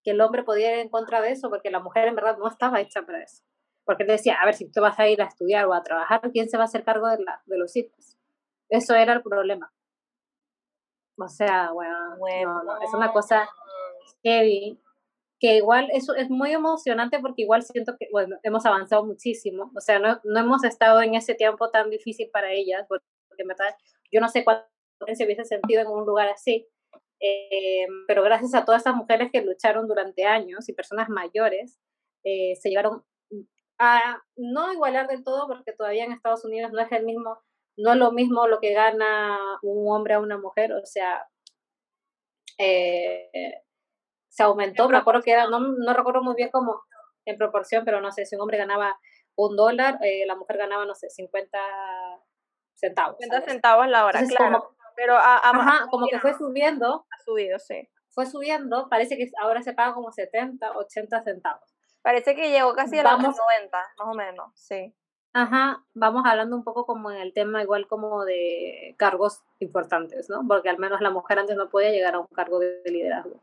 [0.03, 2.47] que el hombre podía ir en contra de eso, porque la mujer en verdad no
[2.47, 3.43] estaba hecha para eso.
[3.85, 6.31] Porque él decía, a ver, si tú vas a ir a estudiar o a trabajar,
[6.31, 8.17] ¿quién se va a hacer cargo de, la, de los hijos?
[8.69, 9.73] Eso era el problema.
[11.17, 13.47] O sea, bueno, no, es una cosa
[14.23, 14.79] heavy
[15.39, 19.81] que igual eso es muy emocionante porque igual siento que, bueno, hemos avanzado muchísimo, o
[19.81, 23.05] sea, no, no hemos estado en ese tiempo tan difícil para ellas, porque
[24.11, 24.67] yo no sé cuánto
[25.13, 26.67] se hubiese sentido en un lugar así,
[27.19, 31.79] eh, pero gracias a todas estas mujeres que lucharon durante años y personas mayores,
[32.23, 33.03] eh, se llegaron
[33.79, 37.39] a no igualar del todo, porque todavía en Estados Unidos no es el mismo,
[37.77, 41.27] no es lo mismo lo que gana un hombre a una mujer, o sea,
[42.57, 43.29] eh,
[44.29, 46.81] se aumentó, me acuerdo que era, no, no recuerdo muy bien cómo
[47.25, 48.97] en proporción, pero no sé, si un hombre ganaba
[49.35, 51.59] un dólar, eh, la mujer ganaba, no sé, 50
[52.75, 53.17] centavos.
[53.19, 54.61] 50 centavos la hora, claro.
[54.61, 57.05] Como, pero a, como que fue subiendo.
[57.09, 57.89] Ha subido, sí.
[58.09, 61.73] Fue subiendo, parece que ahora se paga como 70, 80 centavos.
[62.03, 63.37] Parece que llegó casi a los 90,
[63.71, 64.93] más o menos, sí.
[65.35, 70.45] Ajá, vamos hablando un poco como en el tema igual como de cargos importantes, ¿no?
[70.47, 73.41] Porque al menos la mujer antes no podía llegar a un cargo de liderazgo.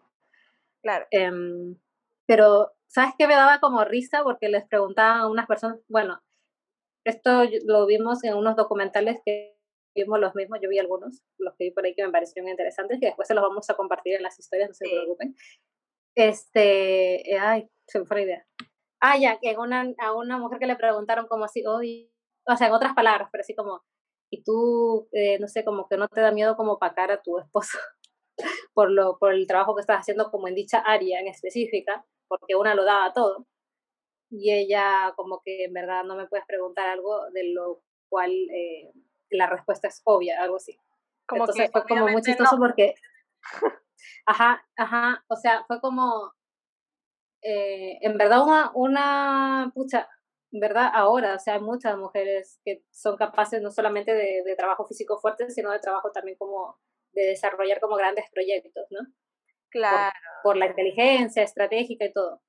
[0.83, 1.07] Claro.
[1.11, 1.77] Em,
[2.27, 4.23] pero, ¿sabes qué me daba como risa?
[4.23, 6.21] Porque les preguntaban a unas personas, bueno,
[7.05, 9.57] esto lo vimos en unos documentales que
[9.95, 12.99] vimos los mismos, yo vi algunos, los que vi por ahí que me parecieron interesantes,
[13.01, 15.35] y después se los vamos a compartir en las historias, no se preocupen.
[16.15, 18.47] Este, ay, se me fue la idea.
[19.01, 22.13] Ah, ya, que una, a una mujer que le preguntaron como así, hoy,
[22.47, 23.83] o sea, en otras palabras, pero así como,
[24.31, 27.39] y tú, eh, no sé, como que no te da miedo como pacar a tu
[27.39, 27.79] esposo.
[28.75, 32.57] por, lo, por el trabajo que estás haciendo como en dicha área en específica, porque
[32.57, 33.47] una lo daba todo.
[34.31, 38.93] Y ella como que en verdad no me puedes preguntar algo de lo cual eh,
[39.31, 40.79] la respuesta es obvia, algo así.
[41.27, 42.95] Como Entonces fue como muy chistoso porque,
[44.27, 46.33] ajá, ajá, o sea, fue como,
[47.43, 50.09] eh, en verdad una, una, pucha,
[50.53, 54.57] en verdad ahora, o sea, hay muchas mujeres que son capaces no solamente de, de
[54.57, 56.79] trabajo físico fuerte, sino de trabajo también como
[57.13, 59.01] de desarrollar como grandes proyectos, ¿no?
[59.71, 60.13] Claro.
[60.43, 62.41] Por, la inteligencia estratégica y todo.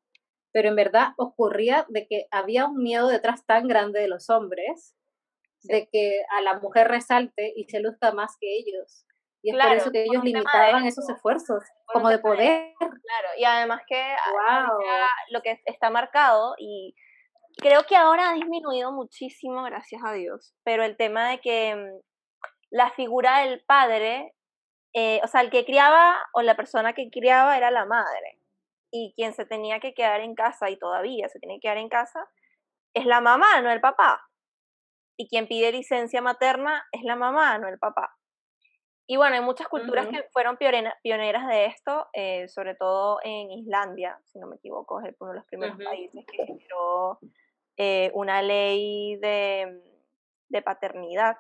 [0.52, 4.96] Pero en verdad ocurría de que había un miedo detrás tan grande de los hombres,
[5.64, 9.06] de que a la mujer resalte y se luzca más que ellos.
[9.44, 12.74] Y es por eso que ellos limitaban esos esfuerzos, como de poder.
[12.80, 14.02] Claro, y además que
[15.30, 16.96] lo que está marcado, y
[17.58, 22.00] creo que ahora ha disminuido muchísimo, gracias a Dios, pero el tema de que mm,
[22.70, 24.34] la figura del padre
[24.94, 28.38] eh, o sea, el que criaba o la persona que criaba era la madre.
[28.92, 31.90] Y quien se tenía que quedar en casa, y todavía se tiene que quedar en
[31.90, 32.28] casa,
[32.94, 34.22] es la mamá, no el papá.
[35.18, 38.18] Y quien pide licencia materna es la mamá, no el papá.
[39.08, 44.20] Y bueno, hay muchas culturas que fueron pioneras de esto, eh, sobre todo en Islandia,
[44.26, 47.20] si no me equivoco, es uno de los primeros países que generó
[47.78, 49.82] eh, una ley de,
[50.50, 51.36] de paternidad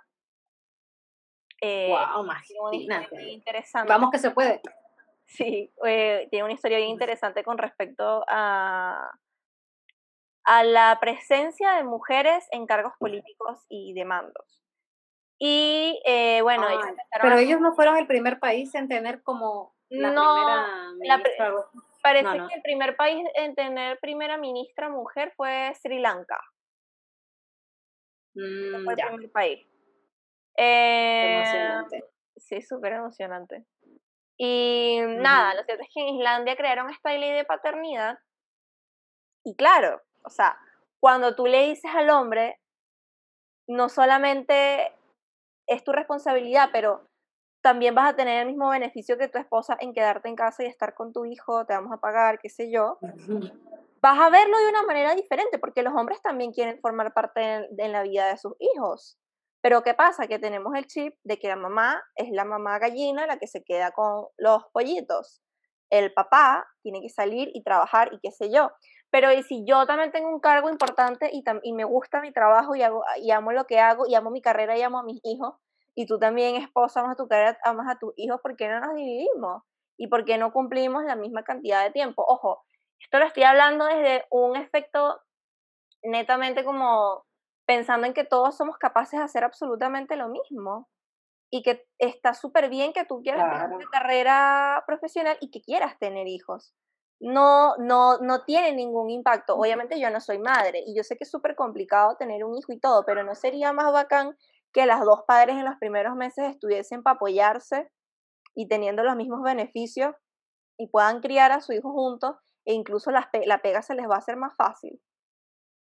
[1.61, 2.27] wow,
[2.73, 3.87] eh, interesante.
[3.87, 4.61] Vamos que se puede.
[5.35, 9.11] Sí, eh, tiene una historia bien interesante con respecto a,
[10.43, 14.61] a la presencia de mujeres en cargos políticos y de mandos.
[15.39, 16.67] Y eh, bueno,
[17.21, 20.35] pero ellos no fueron el primer país en tener como la no,
[20.97, 21.23] primera
[22.03, 26.39] parece que el primer país en tener primera ministra mujer fue Sri Lanka.
[28.35, 29.67] Mm, fue el primer país.
[30.57, 31.81] Eh,
[32.35, 33.65] sí, súper emocionante.
[34.43, 38.17] Y nada, lo cierto es que en Islandia crearon esta ley de paternidad.
[39.45, 40.57] Y claro, o sea,
[40.99, 42.59] cuando tú le dices al hombre,
[43.67, 44.95] no solamente
[45.67, 47.07] es tu responsabilidad, pero
[47.61, 50.65] también vas a tener el mismo beneficio que tu esposa en quedarte en casa y
[50.65, 52.97] estar con tu hijo, te vamos a pagar, qué sé yo.
[54.01, 57.87] Vas a verlo de una manera diferente, porque los hombres también quieren formar parte de
[57.89, 59.19] la vida de sus hijos.
[59.61, 60.27] Pero ¿qué pasa?
[60.27, 63.63] Que tenemos el chip de que la mamá es la mamá gallina la que se
[63.63, 65.41] queda con los pollitos.
[65.89, 68.71] El papá tiene que salir y trabajar y qué sé yo.
[69.11, 72.75] Pero ¿y si yo también tengo un cargo importante y, y me gusta mi trabajo
[72.75, 72.81] y,
[73.17, 75.55] y amo lo que hago y amo mi carrera y amo a mis hijos,
[75.95, 78.79] y tú también, esposa, amas a tu carrera, amas a tus hijos, ¿por qué no
[78.79, 79.63] nos dividimos?
[79.97, 82.23] ¿Y por qué no cumplimos la misma cantidad de tiempo?
[82.25, 82.63] Ojo,
[82.99, 85.21] esto lo estoy hablando desde un efecto
[86.03, 87.25] netamente como
[87.65, 90.89] pensando en que todos somos capaces de hacer absolutamente lo mismo
[91.51, 95.99] y que está súper bien que tú quieras tener una carrera profesional y que quieras
[95.99, 96.73] tener hijos.
[97.19, 99.55] No, no, no tiene ningún impacto.
[99.55, 102.71] Obviamente yo no soy madre y yo sé que es súper complicado tener un hijo
[102.71, 104.35] y todo, pero no sería más bacán
[104.73, 107.91] que las dos padres en los primeros meses estuviesen para apoyarse
[108.55, 110.15] y teniendo los mismos beneficios
[110.77, 114.15] y puedan criar a su hijo juntos e incluso la, la pega se les va
[114.15, 115.01] a hacer más fácil.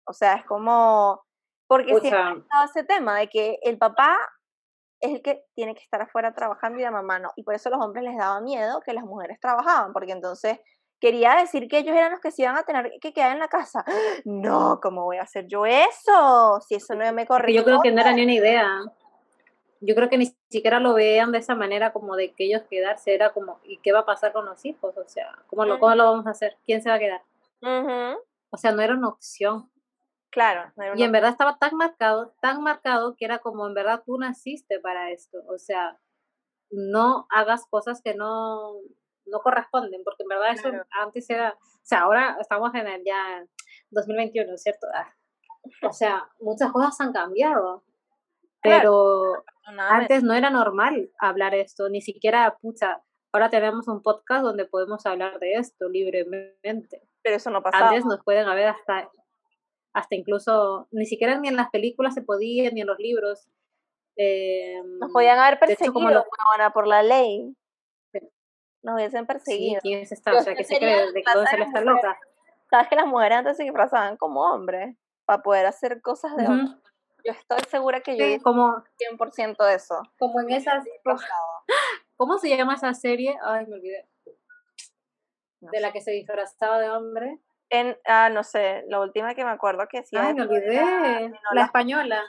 [0.06, 1.22] O sea, es como,
[1.68, 4.16] porque si siempre ha ese tema de que el papá
[5.00, 7.30] es el que tiene que estar afuera trabajando y la mamá no.
[7.36, 10.58] Y por eso a los hombres les daba miedo que las mujeres trabajaban, porque entonces
[10.98, 13.48] quería decir que ellos eran los que se iban a tener que quedar en la
[13.48, 13.84] casa.
[14.24, 16.60] No, ¿cómo voy a hacer yo eso?
[16.66, 17.52] Si eso no me corre.
[17.52, 18.80] Yo creo que no era ni una idea.
[19.80, 23.14] Yo creo que ni siquiera lo vean de esa manera como de que ellos quedarse,
[23.14, 24.96] era como, ¿y qué va a pasar con los hijos?
[24.96, 26.56] O sea, ¿cómo lo, cómo lo vamos a hacer?
[26.64, 27.22] ¿Quién se va a quedar?
[28.50, 29.70] O sea, no era una opción.
[30.30, 30.72] Claro.
[30.94, 34.78] Y en verdad estaba tan marcado, tan marcado que era como en verdad tú naciste
[34.80, 35.38] para esto.
[35.48, 35.98] O sea,
[36.70, 38.74] no hagas cosas que no,
[39.26, 40.70] no corresponden, porque en verdad eso
[41.02, 43.44] antes era, o sea, ahora estamos en el ya
[43.90, 44.86] 2021, ¿cierto?
[44.94, 45.14] Ah,
[45.82, 47.84] o sea, muchas cosas han cambiado,
[48.62, 49.44] pero
[49.78, 55.04] antes no era normal hablar esto, ni siquiera, pucha, ahora tenemos un podcast donde podemos
[55.06, 57.02] hablar de esto libremente.
[57.22, 57.88] Pero eso no pasaba.
[57.88, 59.10] Antes nos pueden haber hasta
[59.92, 63.48] hasta incluso, ni siquiera ni en las películas se podía, ni en los libros.
[64.16, 66.24] Eh, Nos podían haber perseguido como lo,
[66.72, 67.54] por la ley.
[68.82, 69.80] Nos hubiesen perseguido.
[69.82, 70.32] Sí, ¿quién es esta?
[70.36, 72.18] O sea, que se cree de que se está loca.
[72.70, 76.74] Sabes que las mujeres antes se disfrazaban como hombres para poder hacer cosas de hombre.
[77.24, 80.02] Yo estoy segura que yo como 100% de eso.
[80.18, 80.84] Como en esas
[82.16, 83.36] ¿Cómo se llama esa serie?
[83.42, 84.08] Ay, me olvidé.
[85.60, 87.40] de la que se disfrazaba de hombre.
[87.70, 90.16] En, ah, no sé, la última que me acuerdo que sí.
[90.16, 91.32] Ay, me olvidé.
[91.52, 92.22] la española.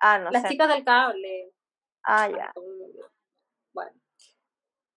[0.00, 1.52] Ah, no Las chicas del cable.
[2.04, 2.52] Ah, ya.
[3.72, 3.92] Bueno.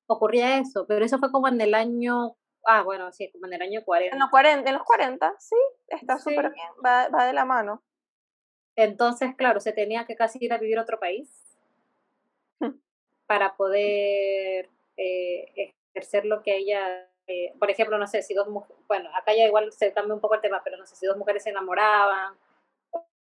[0.08, 3.62] ocurría eso, pero eso fue como en el año, ah, bueno, sí, como en el
[3.62, 4.15] año 40.
[4.15, 5.56] En los 40, en los 40 sí,
[5.88, 7.84] está súper bien, va, va de la mano.
[8.76, 11.58] Entonces, claro, se tenía que casi ir a vivir a otro país
[13.28, 18.78] para poder eh, ejercer lo que ella, eh, por ejemplo, no sé, si dos mujeres,
[18.88, 21.18] bueno, acá ya igual se cambia un poco el tema, pero no sé, si dos
[21.18, 22.36] mujeres se enamoraban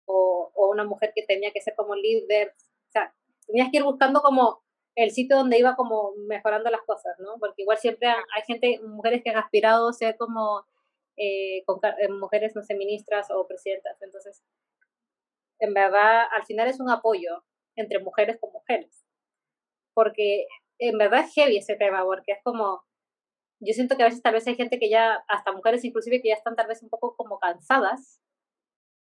[0.06, 2.54] o, o una mujer que tenía que ser como líder,
[2.88, 3.14] o sea,
[3.46, 4.62] tenías que ir buscando como
[4.96, 7.36] el sitio donde iba como mejorando las cosas, ¿no?
[7.38, 10.64] Porque igual siempre hay gente, mujeres que han aspirado a ser como
[11.16, 14.00] eh, con, eh, mujeres, no sé, ministras o presidentas.
[14.02, 14.42] Entonces,
[15.58, 17.44] en verdad, al final es un apoyo
[17.76, 19.06] entre mujeres con mujeres.
[19.94, 20.46] Porque
[20.78, 22.82] en verdad es heavy ese tema, porque es como,
[23.60, 26.28] yo siento que a veces tal vez hay gente que ya, hasta mujeres inclusive, que
[26.28, 28.20] ya están tal vez un poco como cansadas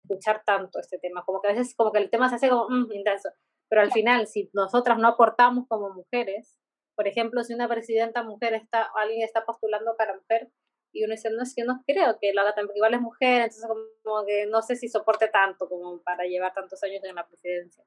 [0.04, 2.50] de escuchar tanto este tema, como que a veces como que el tema se hace
[2.50, 3.30] como mm, intenso,
[3.70, 6.58] pero al final si nosotras no aportamos como mujeres,
[6.96, 10.50] por ejemplo, si una presidenta mujer está, alguien está postulando para mujer,
[10.93, 13.67] y uno dice, no, es que no creo que lo haga igual es mujer, entonces
[14.04, 17.84] como que no sé si soporte tanto como para llevar tantos años en la presidencia.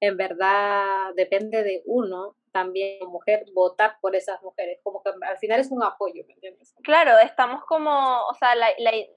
[0.00, 5.60] En verdad depende de uno también mujer votar por esas mujeres, como que al final
[5.60, 6.74] es un apoyo, ¿me entiendes?
[6.82, 7.90] Claro, estamos como,
[8.26, 8.68] o sea, la,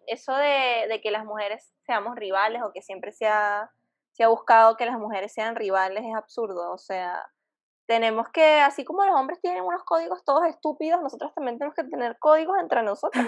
[0.08, 3.70] eso de, de, que las mujeres seamos rivales o que siempre se ha,
[4.14, 7.26] se ha buscado que las mujeres sean rivales es absurdo, o sea,
[7.86, 11.84] tenemos que, así como los hombres tienen unos códigos todos estúpidos, nosotros también tenemos que
[11.84, 13.24] tener códigos entre nosotros.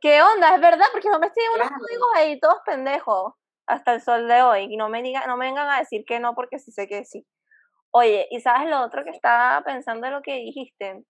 [0.00, 0.54] ¿Qué onda?
[0.54, 3.34] Es verdad, porque los hombres tienen unos códigos ahí todos pendejos
[3.66, 4.66] hasta el sol de hoy.
[4.70, 7.04] Y no me, diga, no me vengan a decir que no, porque sí sé que
[7.04, 7.26] sí.
[7.94, 11.04] Oye, y sabes lo otro que estaba pensando en lo que dijiste,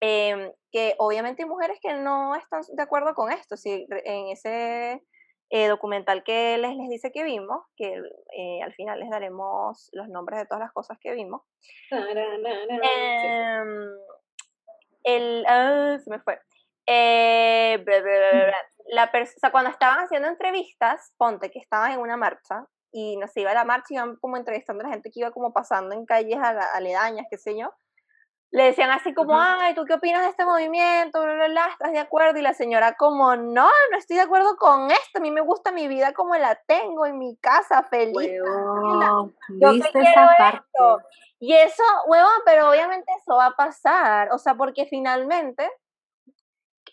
[0.00, 3.56] em, que obviamente hay mujeres que no están de acuerdo con esto.
[3.56, 5.02] Si en ese
[5.48, 8.00] eh, documental que les, les dice que vimos, que
[8.36, 11.42] eh, al final les daremos los nombres de todas las cosas que vimos.
[11.90, 13.88] Em,
[15.04, 16.38] el, ah, se me fue.
[16.86, 17.82] Eh,
[18.88, 19.10] la
[19.50, 23.54] cuando estaban haciendo entrevistas, ponte que estaban en una marcha y no sé, iba a
[23.54, 26.38] la marcha y iban como entrevistando a la gente que iba como pasando en calles
[26.74, 27.72] aledañas, qué sé yo,
[28.52, 31.24] le decían así como, ay, ¿tú qué opinas de este movimiento?
[31.24, 32.38] ¿Estás de acuerdo?
[32.38, 35.70] Y la señora como, no, no estoy de acuerdo con esto, a mí me gusta
[35.70, 38.32] mi vida como la tengo en mi casa, feliz.
[39.60, 40.68] Yo ¿viste esa parte?
[41.38, 45.70] Y eso, huevón, pero obviamente eso va a pasar, o sea, porque finalmente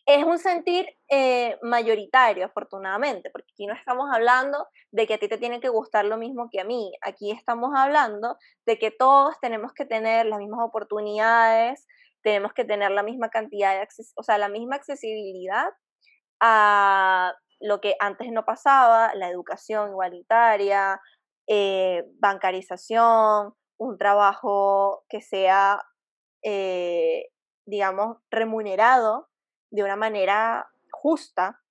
[0.08, 5.28] es un sentir eh, mayoritario, afortunadamente, porque aquí no estamos hablando de que a ti
[5.28, 9.36] te tiene que gustar lo mismo que a mí, aquí estamos hablando de que todos
[9.42, 11.86] tenemos que tener las mismas oportunidades,
[12.24, 15.68] tenemos que tener la misma cantidad de o sea, la misma accesibilidad
[16.40, 21.02] a lo que antes no pasaba, la educación igualitaria,
[21.48, 25.82] eh, bancarización, un trabajo que sea,
[26.44, 27.28] eh,
[27.66, 29.28] digamos, remunerado
[29.70, 31.62] de una manera justa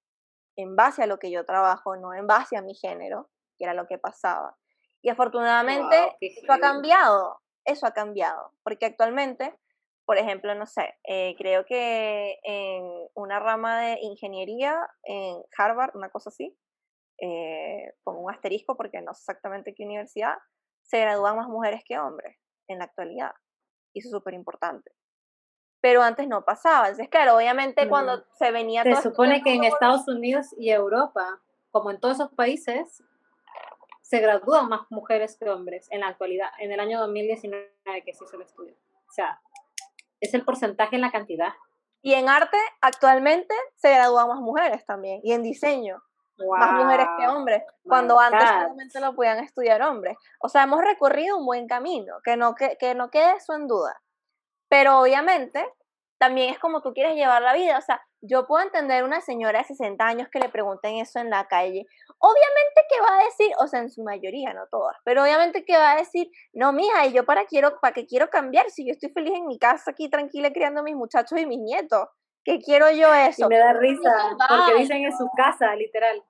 [0.56, 3.28] en base a lo que yo trabajo, no en base a mi género,
[3.58, 4.56] que era lo que pasaba.
[5.02, 9.54] Y afortunadamente eso ha cambiado, eso ha cambiado, porque actualmente,
[10.04, 16.10] por ejemplo, no sé, eh, creo que en una rama de ingeniería en Harvard, una
[16.10, 16.56] cosa así,
[17.18, 20.36] eh, un asterisco porque no sé exactamente qué universidad,
[20.82, 22.36] se gradúan más mujeres que hombres
[22.68, 23.32] en la actualidad.
[23.92, 24.90] Y eso es súper importante
[25.86, 26.88] pero antes no pasaba.
[26.88, 28.82] Entonces, claro, obviamente cuando se venía...
[28.82, 33.04] Se supone que en Estados Unidos y Europa, como en todos esos países,
[34.02, 37.70] se gradúan más mujeres que hombres en la actualidad, en el año 2019
[38.04, 38.74] que se hizo el estudio.
[39.08, 39.40] O sea,
[40.20, 41.52] es el porcentaje en la cantidad.
[42.02, 46.02] Y en arte, actualmente, se gradúan más mujeres también, y en diseño.
[46.36, 50.18] más mujeres que hombres, cuando antes solamente lo podían estudiar hombres.
[50.40, 53.68] O sea, hemos recorrido un buen camino, que no, que, que no quede eso en
[53.68, 54.02] duda.
[54.68, 55.64] Pero obviamente
[56.18, 57.78] también es como tú quieres llevar la vida.
[57.78, 61.30] O sea, yo puedo entender una señora de 60 años que le pregunten eso en
[61.30, 61.86] la calle.
[62.18, 65.76] Obviamente que va a decir, o sea, en su mayoría, no todas, pero obviamente que
[65.76, 68.92] va a decir, no, mija, ¿y yo para, quiero, para qué quiero cambiar si yo
[68.92, 72.08] estoy feliz en mi casa aquí tranquila criando a mis muchachos y mis nietos?
[72.44, 73.46] ¿Qué quiero yo eso?
[73.46, 76.22] Y me da risa, porque dicen en su casa, literal.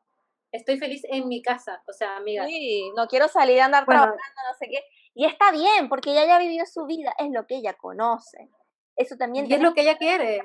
[0.50, 2.46] Estoy feliz en mi casa, o sea, amiga.
[2.46, 4.82] Sí, no quiero salir a andar trabajando, no sé qué.
[5.14, 8.48] Y está bien, porque ella ya vivió su vida, es lo que ella conoce.
[8.96, 9.46] Eso también.
[9.48, 10.42] Y es lo que ella quiere.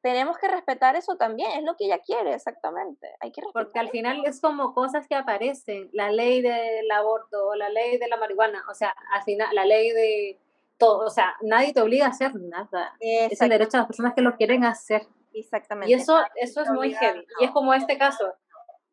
[0.00, 3.08] Tenemos que respetar eso también, es lo que ella quiere, exactamente.
[3.20, 7.70] Hay que Porque al final es como cosas que aparecen, la ley del aborto, la
[7.70, 10.38] ley de la marihuana, o sea, al final, la ley de
[10.76, 12.96] todo, o sea, nadie te obliga a hacer nada.
[13.00, 15.06] Es el derecho de las personas que lo quieren hacer.
[15.32, 15.90] Exactamente.
[15.90, 17.24] Y eso, eso es muy heavy.
[17.40, 18.34] Y es como este caso.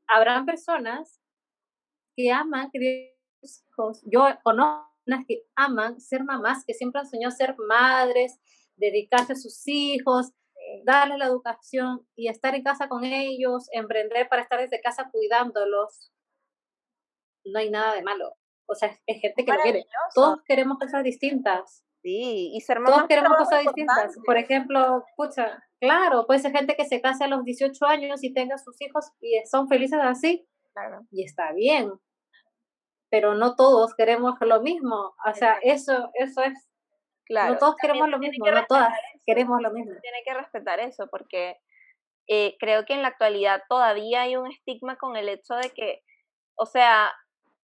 [0.08, 1.20] Habrán personas
[2.16, 3.10] que aman criar
[3.42, 4.02] hijos.
[4.06, 4.92] Yo conozco
[5.28, 8.40] que aman ser mamás, que siempre han soñado ser madres,
[8.82, 10.32] dedicarse a sus hijos,
[10.84, 16.12] darles la educación y estar en casa con ellos, emprender para estar desde casa cuidándolos,
[17.46, 18.36] no hay nada de malo.
[18.68, 19.86] O sea, es, gente que lo quiere.
[20.16, 21.84] Todos queremos cosas distintas.
[22.02, 24.16] Sí, y ser mamá Todos queremos cosas distintas.
[24.26, 28.34] Por ejemplo, pucha, claro, puede ser gente que se case a los 18 años y
[28.34, 30.48] tenga sus hijos y son felices así.
[30.74, 31.02] Claro.
[31.12, 31.92] Y está bien.
[33.10, 35.14] Pero no todos queremos lo mismo.
[35.28, 36.71] O sea, eso, eso es.
[37.32, 37.54] Claro.
[37.54, 38.94] No todos queremos lo mismo, no todas
[39.26, 39.94] queremos lo mismo.
[40.02, 41.56] Tiene que respetar eso, porque
[42.28, 46.02] eh, creo que en la actualidad todavía hay un estigma con el hecho de que,
[46.56, 47.14] o sea,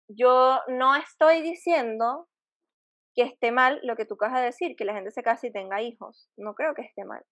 [0.08, 2.28] yo no estoy diciendo
[3.16, 5.52] que esté mal lo que tú acabas de decir, que la gente se case y
[5.52, 6.32] tenga hijos.
[6.36, 7.24] No creo que esté mal.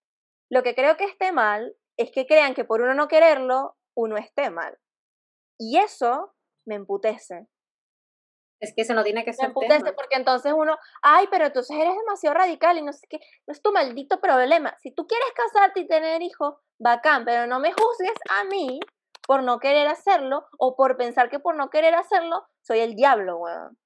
[0.47, 4.17] Lo que creo que esté mal es que crean que por uno no quererlo, uno
[4.17, 4.77] esté mal.
[5.57, 6.35] Y eso
[6.67, 7.47] me emputece.
[8.61, 9.47] Es que eso no tiene que ser.
[9.47, 13.51] Emputece porque entonces uno, ay, pero entonces eres demasiado radical y no sé qué, no
[13.51, 14.77] es tu maldito problema.
[14.81, 18.79] Si tú quieres casarte y tener hijos, bacán, pero no me juzgues a mí
[19.25, 23.37] por no querer hacerlo o por pensar que por no querer hacerlo soy el diablo,
[23.37, 23.77] weón.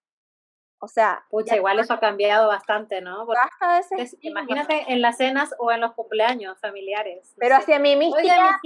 [0.79, 1.25] O sea.
[1.29, 3.25] Pucha, igual eso ha cambiado bastante, ¿no?
[3.25, 7.33] basta de imagínate en las cenas o en los cumpleaños familiares.
[7.37, 8.59] Pero hacia mí mis tías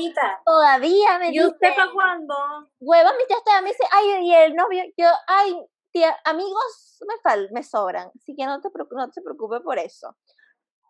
[0.43, 2.36] todavía me ¿Y usted para cuándo?
[2.80, 5.66] Hueva, mi tía todavía me dice, ay, y el novio, yo, ay,
[6.26, 10.16] amigos me, fal me sobran, así que no te, no te preocupes por eso.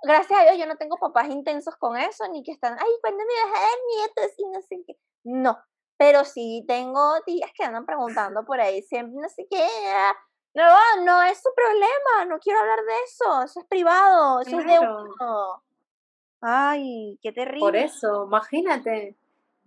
[0.03, 3.19] Gracias a Dios yo no tengo papás intensos con eso, ni que están, ay, ¿cuándo
[3.19, 4.33] me vas a dar nietos?
[4.37, 4.93] Y no sé qué.
[5.23, 5.59] No,
[5.97, 9.67] pero sí tengo tías que andan preguntando por ahí, siempre no sé qué.
[9.87, 10.15] Ah,
[10.53, 14.65] no, no es su problema, no quiero hablar de eso, eso es privado, eso es
[14.65, 15.63] de uno.
[16.41, 17.59] Ay, qué terrible.
[17.59, 19.17] Por eso, imagínate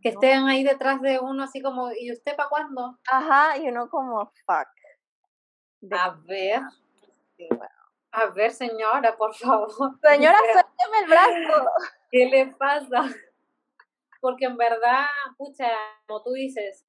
[0.02, 2.98] que estén ahí detrás de uno así como, ¿y usted para cuándo?
[3.10, 4.68] Ajá, y uno como, fuck.
[5.90, 6.60] A ver.
[8.12, 9.68] A ver, señora, por favor.
[10.02, 11.70] Señora, suélteme el brazo.
[12.10, 13.04] ¿Qué le pasa?
[14.22, 15.06] porque en verdad,
[15.36, 15.68] pucha,
[16.06, 16.86] como tú dices,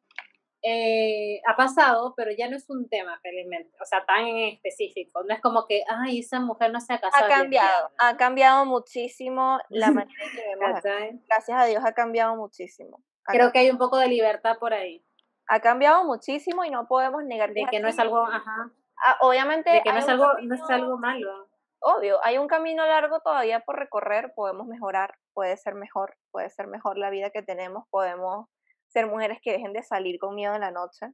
[0.61, 5.23] eh, ha pasado, pero ya no es un tema felizmente, o sea, tan específico.
[5.23, 7.25] No es como que, ay, esa mujer no se ha casado.
[7.25, 11.23] Ha cambiado, ha cambiado muchísimo la manera en que vemos.
[11.27, 13.03] Gracias a Dios ha cambiado muchísimo.
[13.23, 15.03] Creo que hay un poco de libertad por ahí.
[15.47, 18.71] Ha cambiado muchísimo y no podemos negar de que no es algo, ajá.
[19.05, 19.69] Ah, obviamente.
[19.71, 21.47] De que no es algo, no es algo malo
[21.83, 26.67] obvio, hay un camino largo todavía por recorrer, podemos mejorar, puede ser mejor, puede ser
[26.67, 28.47] mejor la vida que tenemos, podemos
[28.87, 31.07] ser mujeres que dejen de salir con miedo en la noche,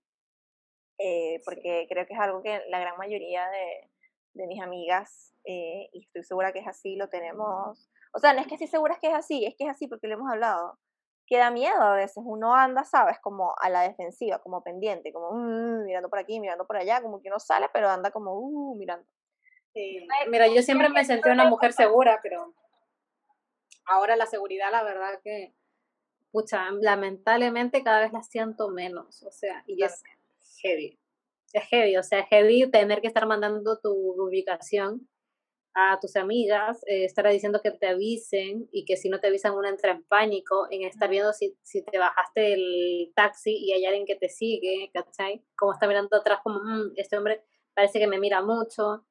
[0.99, 3.89] eh, porque creo que es algo que la gran mayoría de,
[4.45, 8.47] mis amigas, eh, y estoy segura que es así, lo tenemos, o sea, no es
[8.47, 10.77] que estoy segura que es así, es que es así porque lo hemos hablado,
[11.29, 15.31] que da miedo a veces, uno anda, sabes, como a la defensiva, como pendiente, como
[15.31, 18.75] mm, mirando por aquí, mirando por allá, como que uno sale, pero anda como uh,
[18.75, 19.07] mirando.
[19.71, 20.07] Sí.
[20.27, 22.55] Mira, yo siempre me sentí una mujer segura, pero
[23.85, 25.53] ahora la seguridad, la verdad que,
[26.31, 30.03] pucha, lamentablemente cada vez la siento menos, o sea, y es
[30.63, 30.99] heavy.
[31.53, 35.07] Es heavy, o sea, es heavy tener que estar mandando tu ubicación
[35.73, 39.53] a tus amigas, eh, estar diciendo que te avisen y que si no te avisan
[39.55, 43.85] uno entra en pánico, en estar viendo si, si te bajaste del taxi y hay
[43.85, 45.43] alguien que te sigue, ¿cachai?
[45.57, 47.43] Como está mirando atrás, como, mm, este hombre
[47.73, 49.05] parece que me mira mucho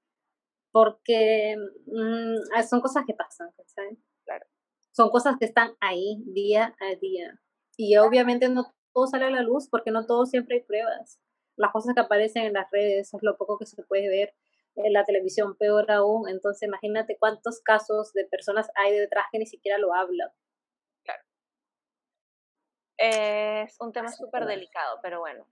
[0.73, 1.57] porque
[1.87, 3.99] mm, son cosas que pasan, ¿sabes?
[4.25, 4.47] Claro.
[4.93, 7.41] Son cosas que están ahí día a día.
[7.77, 11.21] Y obviamente no todo sale a la luz porque no todo siempre hay pruebas.
[11.57, 14.35] Las cosas que aparecen en las redes es lo poco que se puede ver
[14.85, 16.29] en la televisión, peor aún.
[16.29, 20.31] Entonces imagínate cuántos casos de personas hay detrás que ni siquiera lo hablan.
[21.05, 21.22] Claro.
[22.97, 25.47] Es un tema súper delicado, pero bueno.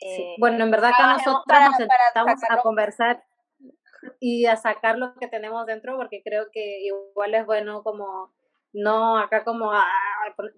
[0.00, 3.24] Eh, bueno, en verdad que nosotros nos sentamos a conversar
[4.20, 8.34] y a sacar lo que tenemos dentro, porque creo que igual es bueno como,
[8.72, 9.86] no acá como, ah,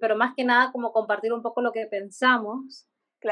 [0.00, 2.88] pero más que nada como compartir un poco lo que pensamos,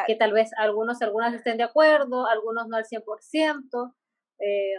[0.06, 3.94] que tal vez algunos, algunas estén de acuerdo, algunos no al 100%,
[4.40, 4.74] eh,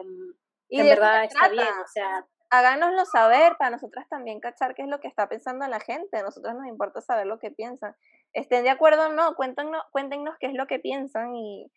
[0.69, 2.25] y en verdad está bien, o sea...
[2.51, 6.23] Háganoslo saber para nosotras también cachar qué es lo que está pensando la gente, a
[6.23, 7.95] nosotros nos importa saber lo que piensan.
[8.33, 11.71] Estén de acuerdo o no, cuéntenos, cuéntenos qué es lo que piensan y,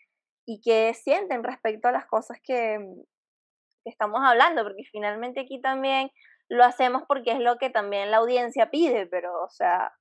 [0.47, 2.79] y qué sienten respecto a las cosas que,
[3.89, 6.11] estamos hablando, porque finalmente aquí también
[6.49, 9.93] lo hacemos porque es lo que también la audiencia pide, pero, o sea,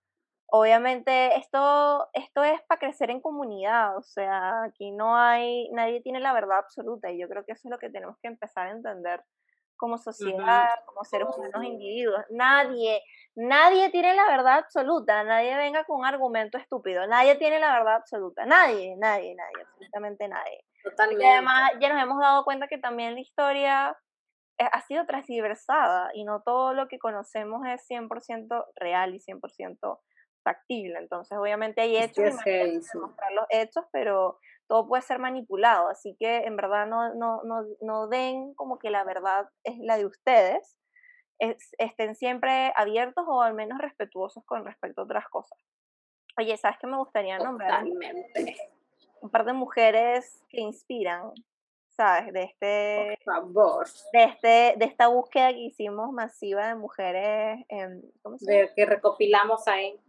[0.48, 6.20] obviamente esto, esto es para crecer en comunidad, o sea, aquí no hay, nadie tiene
[6.20, 8.72] la verdad absoluta y yo creo que eso es lo que tenemos que empezar a
[8.72, 9.24] entender
[9.76, 12.26] como sociedad, como seres humanos individuos.
[12.32, 13.04] Nadie,
[13.36, 17.96] nadie tiene la verdad absoluta, nadie venga con un argumento estúpido, nadie tiene la verdad
[17.96, 20.66] absoluta, nadie, nadie, nadie, absolutamente nadie.
[20.84, 21.24] Totalmente.
[21.24, 23.98] Y además ya nos hemos dado cuenta que también la historia
[24.60, 30.00] ha sido transversada y no todo lo que conocemos es 100% real y 100%
[30.48, 30.98] factible.
[31.00, 35.90] Entonces, obviamente hay hechos y mostrar los hechos, pero todo puede ser manipulado.
[35.90, 39.98] Así que en verdad no, no, no, no den como que la verdad es la
[39.98, 40.78] de ustedes.
[41.78, 45.60] estén siempre abiertos o al menos respetuosos con respecto a otras cosas.
[46.40, 47.84] Oye, ¿sabes qué me gustaría nombrar?
[49.22, 51.34] Un par de mujeres que inspiran,
[51.98, 52.32] ¿sabes?
[52.32, 53.20] De este.
[53.26, 53.88] favor.
[54.14, 57.66] De, este, de esta búsqueda que hicimos masiva de mujeres.
[58.22, 58.74] ¿cómo se llama?
[58.76, 60.00] que recopilamos ahí.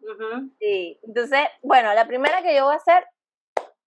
[0.61, 1.01] Sí.
[1.03, 3.07] Entonces, bueno, la primera que yo voy a hacer,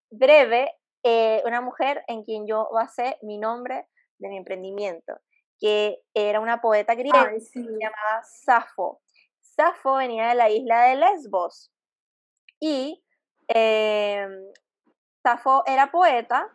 [0.10, 0.74] breve,
[1.04, 3.88] eh, una mujer en quien yo basé mi nombre
[4.18, 5.20] de mi emprendimiento,
[5.60, 9.02] que era una poeta griega llamada Safo.
[9.40, 11.72] Safo venía de la isla de Lesbos
[12.60, 13.04] y
[13.48, 14.28] eh,
[15.24, 16.52] Safo era poeta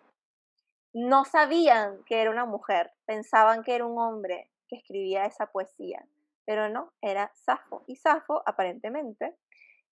[0.96, 6.08] no sabían que era una mujer, pensaban que era un hombre que escribía esa poesía,
[6.46, 7.84] pero no, era Safo.
[7.86, 9.36] Y Safo, aparentemente,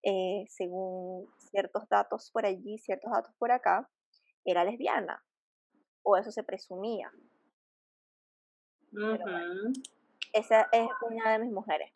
[0.03, 3.91] eh, según ciertos datos por allí, ciertos datos por acá,
[4.47, 5.23] era lesbiana,
[6.03, 7.13] o eso se presumía.
[10.33, 11.93] esa es una de mis mujeres.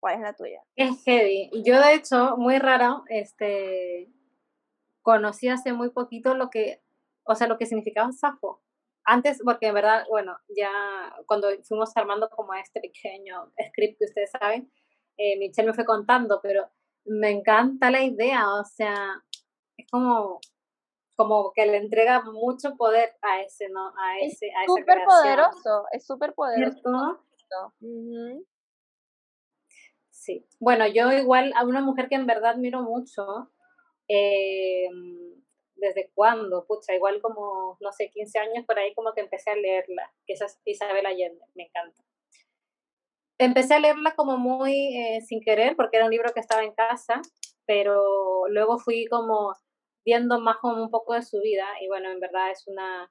[0.00, 0.62] ¿Cuál es la tuya?
[0.74, 1.50] Es heavy.
[1.66, 4.10] Yo, de hecho, muy raro, este,
[5.02, 6.80] conocí hace muy poquito lo que
[7.28, 8.62] o sea, lo que significaba Safo.
[9.04, 10.70] Antes, porque en verdad, bueno, ya
[11.26, 14.70] cuando fuimos armando como este pequeño script que ustedes saben,
[15.16, 16.68] eh, Michelle me fue contando, pero
[17.04, 19.22] me encanta la idea, o sea,
[19.76, 20.40] es como
[21.18, 23.88] como que le entrega mucho poder a ese, ¿no?
[23.88, 27.24] A ese, es a esa súper poderoso, es súper poderoso.
[30.10, 30.46] Sí.
[30.60, 33.50] Bueno, yo igual a una mujer que en verdad miro mucho,
[34.06, 34.88] eh,
[35.78, 39.56] desde cuándo, pucha, igual como, no sé, 15 años por ahí como que empecé a
[39.56, 42.02] leerla, que es Isabel Allende, me encanta.
[43.38, 46.74] Empecé a leerla como muy eh, sin querer, porque era un libro que estaba en
[46.74, 47.22] casa,
[47.66, 49.54] pero luego fui como
[50.04, 53.08] viendo más como un poco de su vida, y bueno, en verdad es una,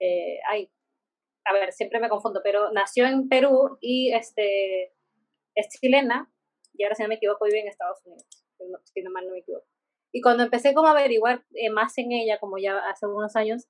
[0.00, 0.70] eh, ay,
[1.44, 4.92] a ver, siempre me confundo, pero nació en Perú y este,
[5.54, 6.32] es chilena,
[6.74, 8.26] y ahora si no me equivoco vive en Estados Unidos,
[8.92, 9.66] si no mal no me equivoco.
[10.12, 13.68] Y cuando empecé como a averiguar eh, más en ella, como ya hace algunos años,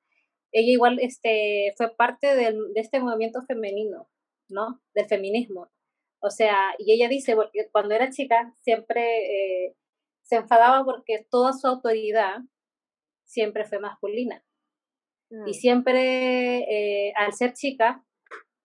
[0.53, 4.09] ella igual este, fue parte de este movimiento femenino,
[4.49, 4.81] ¿no?
[4.95, 5.71] Del feminismo.
[6.21, 9.77] O sea, y ella dice, porque cuando era chica siempre eh,
[10.23, 12.39] se enfadaba porque toda su autoridad
[13.25, 14.45] siempre fue masculina.
[15.31, 15.55] Y mm.
[15.55, 16.59] siempre,
[17.09, 18.05] eh, al ser chica,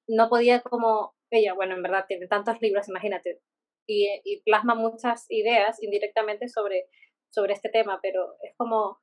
[0.08, 3.40] no podía como, ella, bueno, en verdad tiene tantos libros, imagínate,
[3.88, 6.88] y, y plasma muchas ideas indirectamente sobre
[7.36, 9.00] sobre este tema, pero es como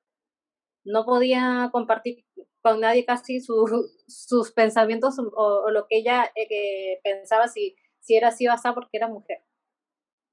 [0.84, 2.24] no podía compartir
[2.62, 3.40] con nadie casi
[4.06, 8.96] sus pensamientos o, lo que ella eh, pensaba si, si era así o así porque
[8.96, 9.42] era mujer.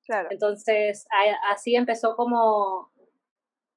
[0.06, 0.30] Claro.
[0.32, 1.06] Entonces,
[1.52, 2.92] así empezó como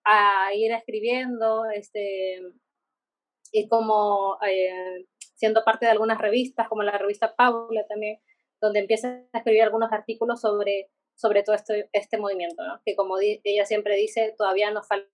[0.04, 2.40] a ir escribiendo, este,
[3.52, 8.18] y como eh, siendo parte de algunas revistas, como la revista Paula también,
[8.60, 12.80] donde empieza a escribir algunos artículos sobre sobre todo este, este movimiento, ¿no?
[12.84, 15.08] que como ella siempre dice, todavía nos falta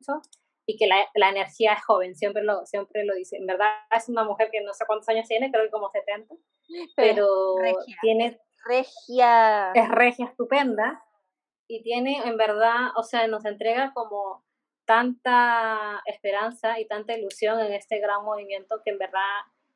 [0.00, 0.22] mucho
[0.66, 3.38] y que la, la, energía es joven, siempre lo, siempre lo dice.
[3.38, 6.34] En verdad es una mujer que no sé cuántos años tiene, creo que como 70,
[6.94, 7.26] pero
[8.02, 8.38] tiene...
[8.66, 9.72] Regia.
[9.72, 11.02] Es regia estupenda
[11.68, 14.44] y tiene en verdad, o sea, nos entrega como
[14.84, 19.20] tanta esperanza y tanta ilusión en este gran movimiento que en verdad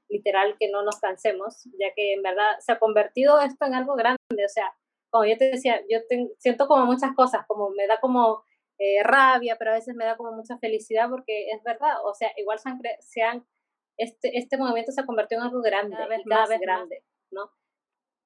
[0.08, 3.94] literal que no nos cansemos, ya que en verdad se ha convertido esto en algo
[3.94, 4.74] grande, o sea,
[5.12, 5.98] como yo te decía, yo
[6.38, 8.44] siento como muchas cosas, como me da como
[8.78, 12.32] eh, rabia, pero a veces me da como mucha felicidad porque es verdad, o sea,
[12.38, 13.46] igual se han,
[13.98, 17.52] este, este movimiento se ha convertido en algo grande, cada vez, cada vez grande, ¿no?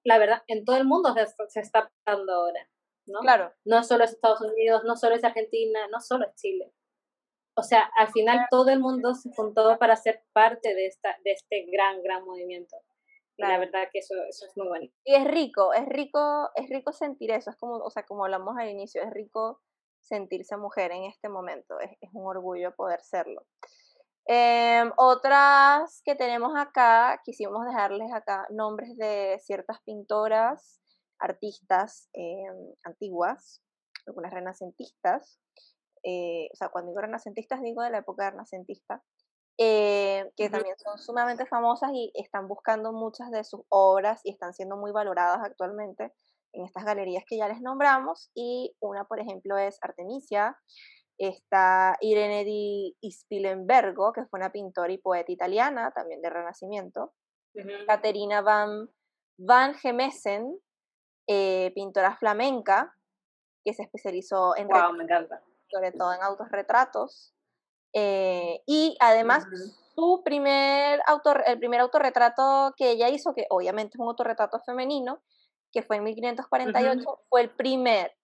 [0.05, 1.13] La verdad, en todo el mundo
[1.49, 2.71] se, está pasando ahora,
[3.07, 3.19] ¿no?
[3.19, 3.53] Claro.
[3.65, 6.73] No solo es Estados Unidos, no solo es Argentina, no solo es Chile.
[7.57, 11.33] O sea, al final todo el mundo se juntó para ser parte de, esta, de
[11.33, 12.77] este gran, gran movimiento.
[13.39, 14.95] La verdad que eso, eso es muy bonito.
[15.05, 18.57] Y es rico, es rico, es rico sentir eso, es como, o sea, como hablamos
[18.59, 19.61] al inicio, es rico
[20.01, 23.43] sentirse mujer en este momento, es, es un orgullo poder serlo.
[24.29, 30.81] Em, otras que tenemos acá, quisimos dejarles acá nombres de ciertas pintoras,
[31.21, 33.63] artistas em, antiguas,
[34.07, 35.41] algunas renacentistas,
[36.03, 39.03] eh, o sea, cuando digo renacentistas digo de la época renacentista,
[39.59, 44.53] eh, que también son sumamente famosas y están buscando muchas de sus obras y están
[44.53, 46.13] siendo muy valoradas actualmente
[46.53, 48.31] en estas galerías que ya les nombramos.
[48.35, 50.59] Y una, por ejemplo, es Artemisia.
[51.19, 57.15] Está Irene di Spilimbergo, que fue una pintora y poeta italiana, también de Renacimiento.
[57.87, 58.91] Caterina Van,
[59.39, 60.59] Van Gemesen,
[61.27, 62.95] eh, pintora flamenca,
[63.65, 65.43] que se especializó en wow, me encanta.
[65.71, 67.35] sobre todo en autorretratos.
[67.99, 69.47] Eh, y además,
[69.95, 75.23] su primer autor, el primer autorretrato que ella hizo, que obviamente es un autorretrato femenino,
[75.73, 78.15] que fue en 1548, fue el primer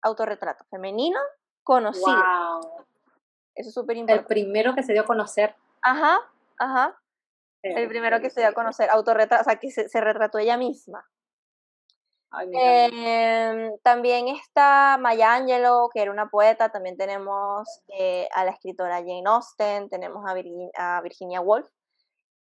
[0.00, 1.20] autorretrato femenino
[1.62, 2.16] conocido.
[2.16, 2.86] Wow.
[3.54, 4.22] Eso es súper importante.
[4.22, 5.54] El primero que se dio a conocer.
[5.82, 6.20] Ajá,
[6.58, 6.98] ajá.
[7.62, 11.06] el primero que se dio a conocer, autorretrato, o sea, que se, retrató ella misma.
[12.52, 18.96] Em, también está Maya Angelou, que era una poeta, también tenemos eh, a la escritora
[18.96, 20.34] Jane Austen, tenemos a,
[20.96, 21.68] a Virginia Woolf,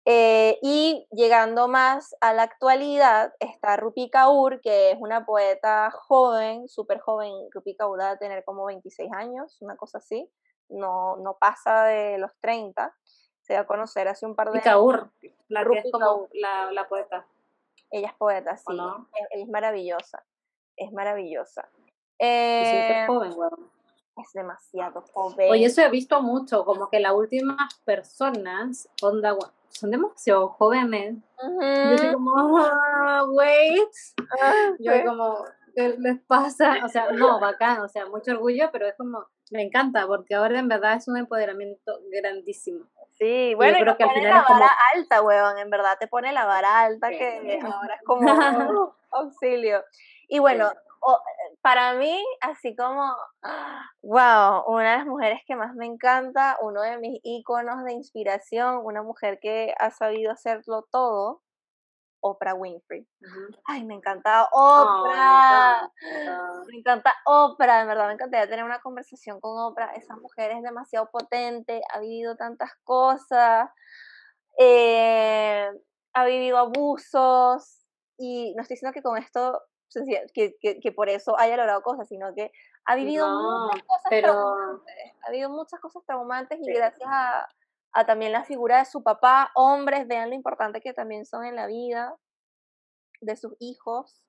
[0.07, 6.69] eh, y llegando más a la actualidad está Rupi Kaur, que es una poeta joven,
[6.69, 7.33] súper joven.
[7.51, 10.31] Rupi Kaur va a tener como 26 años, una cosa así.
[10.69, 12.95] No, no pasa de los 30.
[13.41, 14.65] Se va a conocer hace un par de años.
[14.65, 15.11] Kaur,
[15.49, 17.27] la Rupi es como La, la, poeta.
[17.95, 18.65] Ella es poeta, sí.
[18.73, 20.25] Ella es maravillosa.
[20.77, 21.69] Es maravillosa.
[22.19, 23.33] Eh, joven,
[24.17, 25.49] es demasiado joven.
[25.49, 29.37] Oye, eso he visto mucho, como que las últimas personas, onda,
[29.69, 31.19] son demasiado jóvenes.
[31.41, 33.89] Yo soy como, ah, wait.
[34.43, 35.45] Ah, yo como,
[35.77, 36.85] ¿qué les pasa?
[36.85, 40.59] O sea, no, bacán, o sea, mucho orgullo, pero es como, me encanta, porque ahora
[40.59, 42.87] en verdad es un empoderamiento grandísimo.
[43.25, 46.31] Sí, bueno, y, creo que al final la vara alta, weón, en verdad te pone
[46.33, 48.27] la vara alta que ahora es como
[49.11, 49.83] auxilio.
[50.29, 50.71] Y bueno,
[51.63, 53.15] para mí, así como,
[54.03, 58.81] wow, una de las mujeres que más me encanta, uno de mis íconos de inspiración,
[58.85, 61.41] una mujer que ha sabido hacerlo todo,
[62.25, 63.07] Oprah Winfrey.
[63.67, 65.91] Ay, me encanta Oprah.
[66.67, 67.13] me, encanta.
[67.27, 69.93] Oprah, en verdad me encantaría tener una conversación con Oprah.
[69.93, 73.69] Esa mujer es demasiado potente, ha vivido tantas cosas,
[74.59, 75.69] eh,
[76.15, 77.85] ha vivido abusos
[78.17, 79.61] y no estoy diciendo que con esto
[80.33, 82.51] que, que, por eso haya logrado cosas, sino que
[82.87, 87.47] ha vivido muchas cosas traumantes, ha habido muchas cosas traumantes y gracias a,
[87.95, 91.57] a, también la figura de su papá, hombres, vean lo importante que también son en
[91.57, 92.15] la vida
[93.21, 94.25] de sus hijos,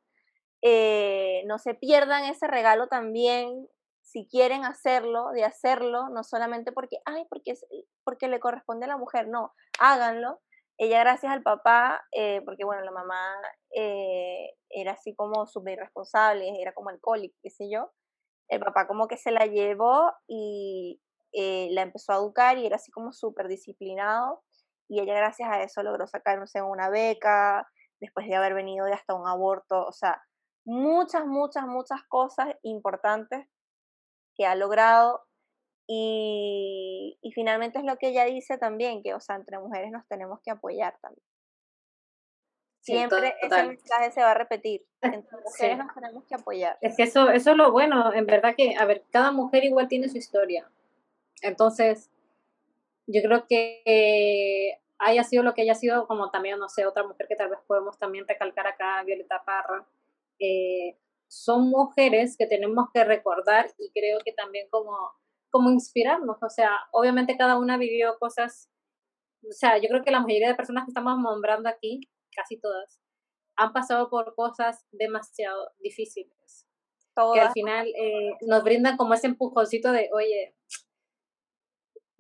[0.62, 3.68] eh, no se pierdan ese regalo también,
[4.02, 7.56] si quieren hacerlo, de hacerlo, no solamente porque, ay, porque,
[8.04, 10.40] porque le corresponde a la mujer, no, háganlo,
[10.78, 13.36] ella gracias al papá, eh, porque bueno, la mamá
[13.76, 17.92] eh, era así como súper irresponsable, era como alcohólica, qué sé yo,
[18.50, 21.02] el papá como que se la llevó y
[21.36, 24.44] eh, la empezó a educar y era así como súper disciplinado
[24.88, 27.68] y ella gracias a eso logró sacarse una beca
[28.00, 30.22] después de haber venido de hasta un aborto, o sea,
[30.66, 33.48] muchas, muchas, muchas cosas importantes
[34.36, 35.24] que ha logrado
[35.88, 40.08] y, y, finalmente es lo que ella dice también, que, o sea, entre mujeres nos
[40.08, 41.24] tenemos que apoyar también.
[42.82, 44.86] Siempre ese mensaje se va a repetir.
[45.02, 46.78] Entre mujeres nos tenemos que apoyar.
[46.82, 49.88] Es que eso, eso es lo bueno, en verdad que, a ver, cada mujer igual
[49.88, 50.68] tiene su historia.
[51.42, 52.10] Entonces,
[53.08, 57.28] yo creo que haya sido lo que haya sido, como también, no sé, otra mujer
[57.28, 59.88] que tal vez podemos también recalcar acá, Violeta Parra,
[60.40, 64.96] eh, son mujeres que tenemos que recordar y creo que también como
[65.56, 68.70] como inspirarnos, o sea, obviamente cada una vivió cosas,
[69.42, 72.02] o sea, yo creo que la mayoría de personas que estamos nombrando aquí,
[72.36, 73.00] casi todas,
[73.56, 76.68] han pasado por cosas demasiado difíciles.
[77.34, 80.58] Que al final eh, nos brindan como ese empujoncito de, oye,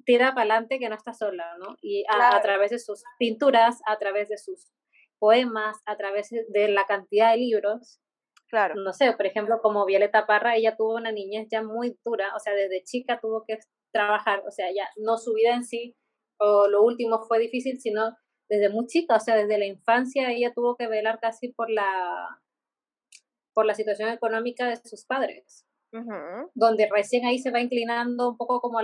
[0.05, 1.75] tira para adelante que no estás sola, ¿no?
[1.81, 4.71] Y a, través de sus pinturas, a través de sus
[5.19, 8.01] poemas, a través de la cantidad de libros,
[8.47, 8.75] Claro.
[8.75, 12.39] No sé, por ejemplo, como Violeta Parra, ella tuvo una niñez ya muy dura, o
[12.39, 13.57] sea, desde chica tuvo que
[13.91, 15.95] trabajar, o sea, ya no su vida en sí,
[16.37, 18.15] o lo último fue difícil, sino
[18.47, 22.39] desde muy chica, o sea, desde la infancia ella tuvo que velar casi por la
[23.53, 25.65] por la situación económica de sus padres,
[26.53, 28.81] donde recién ahí se va inclinando un poco como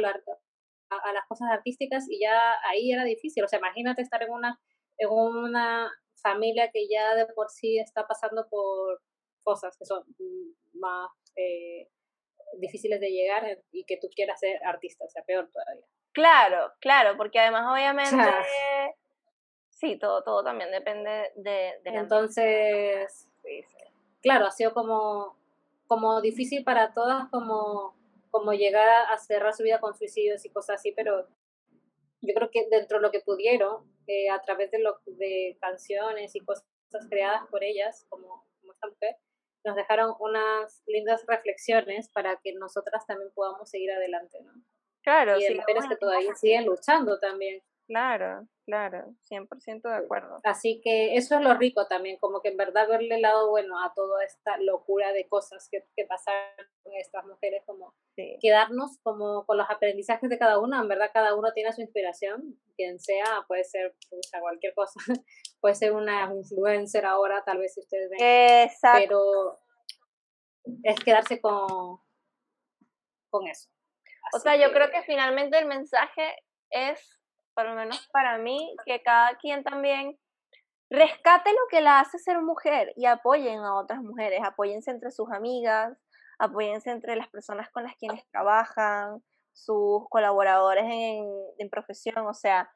[0.92, 4.32] a, a, las cosas artísticas y ya ahí era difícil, o sea, imagínate estar en
[4.32, 4.60] una,
[4.98, 9.02] en una familia que ya de por sí está pasando por,
[9.44, 10.04] cosas que son
[10.74, 11.90] más eh,
[12.60, 15.86] difíciles de llegar y que tú quieras ser artista, o sea, peor todavía.
[16.14, 18.16] Claro, claro, porque además obviamente,
[19.70, 21.80] sí, todo, todo también depende de...
[21.86, 23.30] Entonces,
[24.22, 25.38] claro, ha sido como,
[25.88, 27.96] como difícil para todas como,
[28.32, 31.28] como llegar a cerrar su vida con suicidios y cosas así, pero
[32.22, 36.36] yo creo que dentro de lo que pudieron, eh, a través de, lo, de canciones
[36.36, 36.66] y cosas
[37.10, 39.18] creadas por ellas, como, como esta mujer,
[39.64, 44.54] nos dejaron unas lindas reflexiones para que nosotras también podamos seguir adelante, ¿no?
[45.04, 47.64] Claro, y sí, mujeres que todavía siguen luchando también.
[47.92, 50.40] Claro, claro, 100% de acuerdo.
[50.46, 53.84] Así que eso es lo rico también, como que en verdad verle el lado bueno
[53.84, 56.34] a toda esta locura de cosas que, que pasan
[56.84, 57.94] con estas mujeres, como
[58.40, 62.58] quedarnos como con los aprendizajes de cada uno, en verdad cada uno tiene su inspiración,
[62.78, 63.94] quien sea, puede ser
[64.40, 64.94] cualquier cosa,
[65.60, 68.20] puede ser una influencer ahora, tal vez si ustedes ven,
[68.70, 69.00] Exacto.
[69.02, 69.60] pero
[70.84, 72.00] es quedarse con,
[73.30, 73.70] con eso.
[74.34, 76.38] o sea, yo creo que finalmente el mensaje
[76.70, 77.21] es
[77.54, 80.18] por lo menos para mí, que cada quien también
[80.90, 85.32] rescate lo que la hace ser mujer y apoyen a otras mujeres, apóyense entre sus
[85.32, 85.98] amigas,
[86.38, 89.24] apóyense entre las personas con las quienes trabajan,
[89.54, 91.26] sus colaboradores en,
[91.58, 92.72] en profesión, o sea,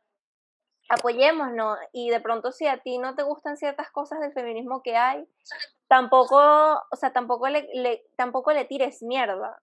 [0.89, 4.95] apoyémonos y de pronto si a ti no te gustan ciertas cosas del feminismo que
[4.95, 5.27] hay,
[5.87, 9.61] tampoco, o sea, tampoco le, le, tampoco le tires mierda.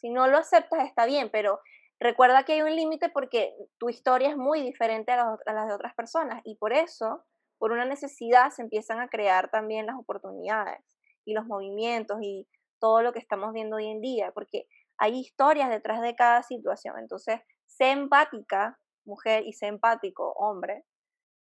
[0.00, 1.60] Si no lo aceptas está bien, pero
[2.00, 5.94] Recuerda que hay un límite porque tu historia es muy diferente a, las de otras
[5.94, 7.24] personas y por eso,
[7.58, 10.80] por una necesidad, se empiezan a crear también las oportunidades
[11.24, 12.46] y los movimientos y
[12.78, 16.96] todo lo que estamos viendo hoy en día, porque hay historias detrás de cada situación.
[16.98, 20.84] Entonces, sé empática, mujer, y sé empático, hombre,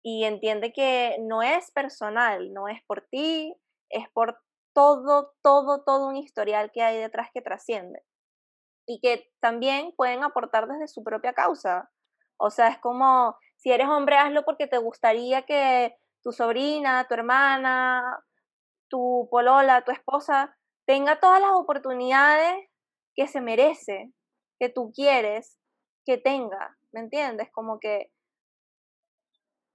[0.02, 3.56] y entiende que no es personal, no es por ti,
[3.90, 4.40] es por
[4.74, 8.04] todo, todo, todo un historial que hay detrás que trasciende
[8.90, 11.92] y que también pueden aportar desde su propia causa.
[12.38, 17.14] O sea, es como, si eres hombre, hazlo porque te gustaría que tu sobrina, tu
[17.14, 18.26] hermana,
[18.90, 22.68] tu polola, tu esposa, tenga todas las oportunidades
[23.14, 24.12] que se merece,
[24.58, 25.60] que tú quieres
[26.04, 27.50] que tenga, ¿me entiendes?
[27.52, 28.12] Como que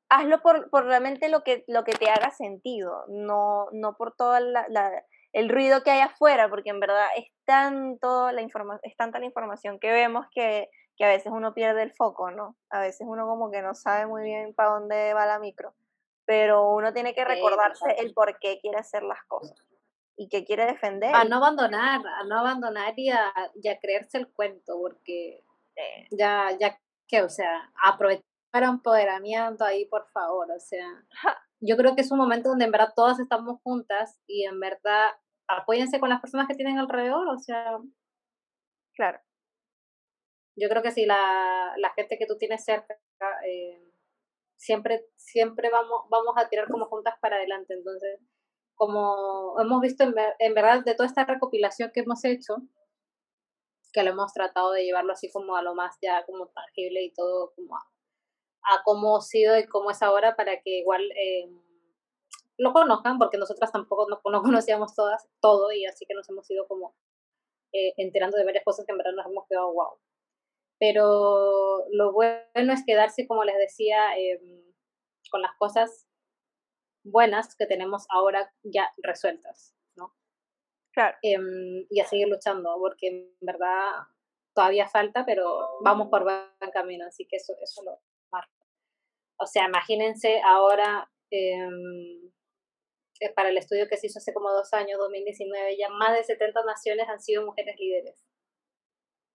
[0.08, 4.40] hazlo por, por realmente lo que, lo que te haga sentido, no, no por toda
[4.40, 4.66] la,
[5.34, 9.80] el ruido que hay afuera, porque en verdad es, tanto la es tanta la información
[9.80, 12.56] que vemos que, que a veces uno pierde el foco, ¿no?
[12.70, 15.74] A veces uno como que no sabe muy bien para dónde va la micro,
[16.24, 19.58] pero uno tiene que recordarse el por qué quiere hacer las cosas
[20.16, 21.12] y qué quiere defender.
[21.12, 23.32] A no abandonar, a no abandonar y a,
[23.82, 25.42] creerse el cuento, porque
[26.12, 26.78] ya, ya
[27.08, 30.86] que, o sea, aprovechar para empoderamiento ahí, por favor, o sea,
[31.58, 35.10] yo creo que es un momento donde en verdad todas estamos juntas y en verdad
[35.48, 37.78] apóyense con las personas que tienen alrededor, o sea.
[38.94, 39.20] Claro.
[40.56, 42.96] Yo creo que si la, la gente que tú tienes cerca,
[43.46, 43.82] eh,
[44.56, 47.74] siempre, siempre vamos, vamos a tirar como juntas para adelante.
[47.74, 48.20] Entonces,
[48.76, 52.56] como hemos visto en, en verdad de toda esta recopilación que hemos hecho,
[53.92, 57.12] que lo hemos tratado de llevarlo así como a lo más ya como tangible y
[57.14, 57.80] todo como a,
[58.62, 61.48] a cómo ha sido y cómo es ahora para que igual eh,
[62.58, 66.66] lo conozcan, porque nosotras tampoco no, conocíamos todas, todo y así que nos hemos ido
[66.66, 66.94] como
[67.72, 69.98] eh, enterando de varias cosas que en verdad nos hemos quedado wow.
[70.78, 74.62] Pero lo bueno es quedarse, como les decía, em,
[75.30, 76.06] con las cosas
[77.04, 80.14] buenas que tenemos ahora ya resueltas, ¿no?
[80.92, 81.16] Claro.
[81.22, 83.90] Em, y a seguir luchando, porque en verdad
[84.54, 88.00] todavía falta, pero vamos por buen camino, así que eso, eso lo
[88.30, 88.66] marco.
[89.36, 92.32] O sea, imagínense ahora em,
[93.30, 96.64] para el estudio que se hizo hace como dos años, 2019, ya más de 70
[96.64, 98.24] naciones han sido mujeres líderes.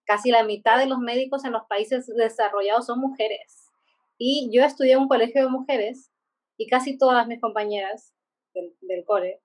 [0.06, 3.70] Casi la mitad de los médicos en los países desarrollados son mujeres.
[4.18, 6.12] Y yo estudié en un colegio de mujeres
[6.58, 8.14] y casi todas mis compañeras
[8.54, 9.42] del, del core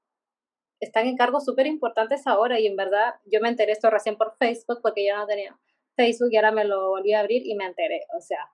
[0.81, 4.37] están en cargos súper importantes ahora y en verdad yo me enteré esto recién por
[4.37, 5.59] Facebook porque yo no tenía
[5.97, 8.03] Facebook y ahora me lo volví a abrir y me enteré.
[8.17, 8.51] O sea,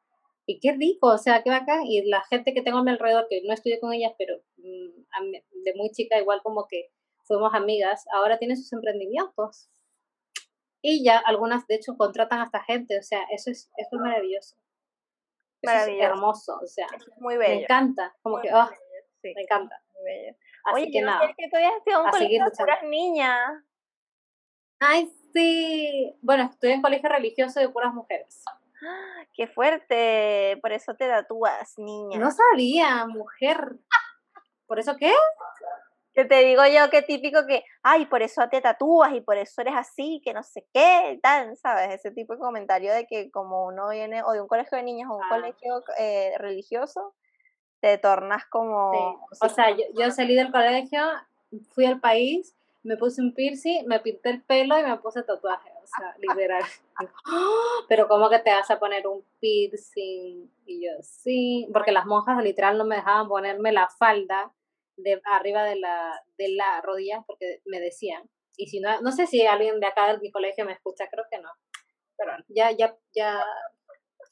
[0.51, 1.85] y qué rico, o sea, qué bacán.
[1.87, 5.31] Y la gente que tengo a mi alrededor, que no estudié con ellas, pero mm,
[5.65, 6.91] de muy chica igual como que
[7.23, 9.71] fuimos amigas, ahora tienen sus emprendimientos.
[10.83, 14.01] Y ya algunas, de hecho, contratan a esta gente, o sea, eso es, eso es
[14.01, 14.57] maravilloso.
[15.63, 16.03] Maravilloso.
[16.03, 16.87] Es hermoso, o sea,
[17.19, 17.55] muy bello.
[17.55, 18.69] Me encanta, como que, oh,
[19.23, 19.33] sí.
[19.37, 19.81] me encanta.
[19.95, 20.37] Muy bello.
[20.65, 21.33] Así Oye, que nada.
[21.37, 23.65] que todavía estoy un colegio de puras niñas.
[24.81, 26.17] Ay, sí.
[26.23, 28.43] Bueno, estoy en colegio religioso de puras mujeres.
[29.35, 30.59] ¡Qué fuerte!
[30.63, 32.19] Por eso te tatúas, niña.
[32.19, 33.77] No sabía, mujer.
[34.67, 35.13] ¿Por eso qué?
[36.13, 39.61] Que te digo yo, qué típico que, ay, por eso te tatúas y por eso
[39.61, 41.95] eres así, que no sé qué, tal, ¿sabes?
[41.95, 45.09] Ese tipo de comentario de que como uno viene o de un colegio de niñas
[45.11, 45.29] o un ah.
[45.29, 47.15] colegio eh, religioso,
[47.81, 49.27] te tornas como...
[49.41, 51.01] O sea, yo, yo salí del colegio,
[51.73, 55.71] fui al país me puse un piercing, me pinté el pelo y me puse tatuaje,
[55.97, 56.63] sea, literal.
[57.89, 60.51] Pero ¿cómo que te vas a poner un piercing?
[60.67, 64.53] Y yo, sí, porque las monjas literal no me dejaban ponerme la falda
[64.97, 68.23] de arriba de la, de la rodilla porque me decían.
[68.57, 71.25] Y si no, no sé si alguien de acá de mi colegio me escucha, creo
[71.31, 71.51] que no.
[72.17, 73.43] Pero ya, ya, ya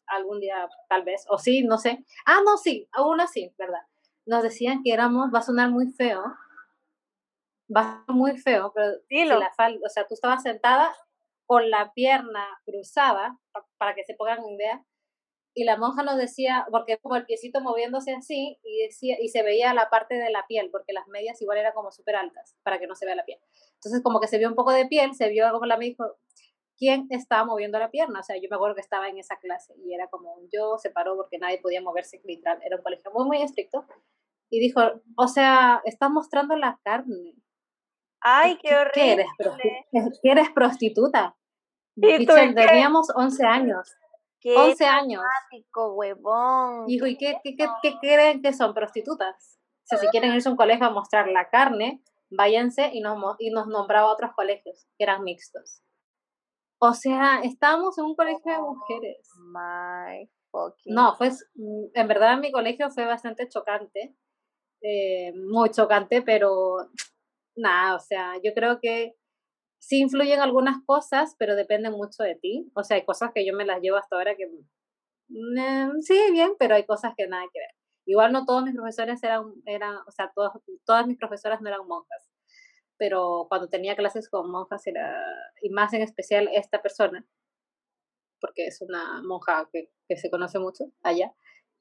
[0.07, 2.05] algún día tal vez, o sí, no sé.
[2.27, 3.81] Ah, no, sí, aún así, ¿verdad?
[4.27, 6.23] Nos decían que éramos, va a sonar muy feo,
[7.75, 10.95] va a muy feo, pero si la falda, o sea, tú estabas sentada
[11.49, 13.39] con la pierna cruzada,
[13.79, 14.85] para que se pongan una idea,
[15.55, 19.43] y la monja nos decía, porque como el piecito moviéndose así, y, decía, y se
[19.43, 22.79] veía la parte de la piel, porque las medias igual eran como súper altas, para
[22.79, 23.39] que no se vea la piel.
[23.77, 26.19] Entonces como que se vio un poco de piel, se vio como la me dijo,
[26.77, 28.21] ¿quién estaba moviendo la pierna?
[28.21, 30.91] O sea, yo me acuerdo que estaba en esa clase y era como, yo se
[30.91, 33.87] paró porque nadie podía moverse literal, era un colegio muy, muy estricto.
[34.51, 34.83] Y dijo,
[35.17, 37.35] o sea, está mostrando la carne.
[38.21, 38.93] Ay, qué horrible.
[38.95, 39.13] ¿Qué
[39.93, 41.35] eres, ¿Qué eres prostituta?
[42.01, 43.97] Y teníamos 11 años.
[44.41, 45.23] Qué 11 años.
[45.75, 46.85] huevón.
[46.89, 49.59] Hijo, ¿y qué, qué, qué, creen que son prostitutas?
[49.83, 53.19] O sea, si quieren irse a un colegio a mostrar la carne, váyanse y nos,
[53.39, 55.83] y nos nombraba otros colegios que eran mixtos.
[56.81, 59.29] O sea, estábamos en un colegio de mujeres.
[59.53, 60.95] My fucking.
[60.95, 61.31] No, fue,
[61.95, 64.15] en verdad mi colegio fue bastante chocante,
[64.83, 66.77] eh, muy chocante, pero
[67.59, 69.15] nada, o sea, yo creo que
[69.79, 72.71] sí influyen algunas cosas, pero depende mucho de ti.
[72.75, 74.47] O sea, hay cosas que yo me las llevo hasta ahora que
[75.29, 77.71] mm, sí, bien, pero hay cosas que nada que ver.
[78.07, 80.33] Igual no todos mis profesores eran, eran o sea,
[80.85, 82.31] todas mis profesoras no eran monjas,
[82.97, 85.15] pero cuando tenía clases con monjas era,
[85.63, 87.27] y más en especial esta persona,
[88.41, 91.33] porque es una monja que, que se conoce mucho allá,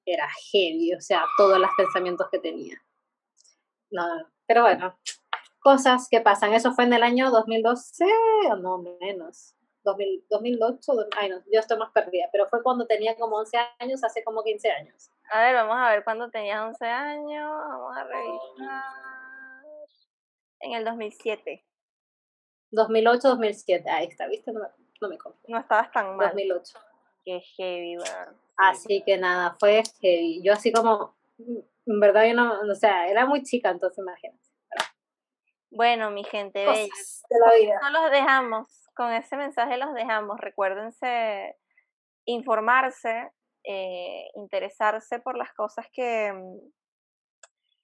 [0.05, 2.81] era heavy, o sea, todos los pensamientos que tenía.
[3.89, 4.03] No,
[4.45, 4.99] pero bueno,
[5.67, 6.53] cosas que pasan.
[6.53, 8.05] Eso fue en el año 2012,
[8.51, 9.53] o no menos.
[9.83, 14.23] 2008, ay no, yo estoy más perdida, pero fue cuando tenía como 11 años, hace
[14.23, 15.11] como 15 años.
[15.29, 18.83] A ver, vamos a ver cuándo tenías 11 años, vamos a revisar.
[20.61, 21.65] En el 2007.
[22.71, 24.53] 2008, 2007, ahí está, ¿viste?
[24.53, 24.67] No me,
[25.01, 25.17] no me
[25.49, 26.29] No estabas tan mal.
[26.29, 26.79] 2008.
[27.25, 28.33] Qué heavy, ¿verdad?
[28.55, 30.41] Así que nada, fue heavy.
[30.43, 34.46] Yo así como, en verdad yo no, o sea, era muy chica, entonces imagínate.
[35.71, 37.79] Bueno, mi gente bella.
[37.81, 40.39] No los dejamos, con ese mensaje los dejamos.
[40.39, 41.55] Recuérdense
[42.25, 43.31] informarse,
[43.63, 46.59] eh, interesarse por las cosas que, mm,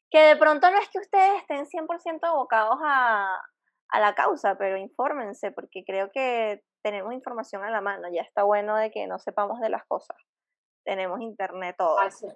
[0.09, 3.41] que de pronto no es que ustedes estén 100% abocados a,
[3.89, 8.07] a la causa, pero infórmense, porque creo que tenemos información a la mano.
[8.13, 10.17] Ya está bueno de que no sepamos de las cosas
[10.83, 11.99] tenemos internet todo.
[11.99, 12.27] Así,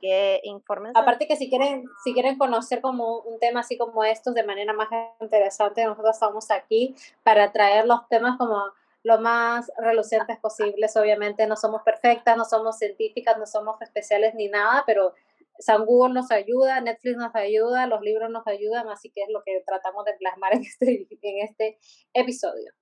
[0.00, 0.98] que infórmense.
[0.98, 4.72] Aparte que si quieren, si quieren conocer como un tema así como estos de manera
[4.72, 4.88] más
[5.20, 8.62] interesante, nosotros estamos aquí para traer los temas como
[9.02, 10.96] lo más relucientes posibles.
[10.96, 15.14] Obviamente no somos perfectas, no somos científicas, no somos especiales ni nada, pero
[15.58, 19.42] San Google nos ayuda, Netflix nos ayuda, los libros nos ayudan, así que es lo
[19.44, 21.78] que tratamos de plasmar en este, en este
[22.12, 22.72] episodio.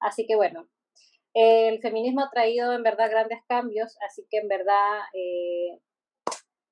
[0.00, 0.68] Así que bueno,
[1.38, 5.78] el feminismo ha traído en verdad grandes cambios, así que en verdad eh,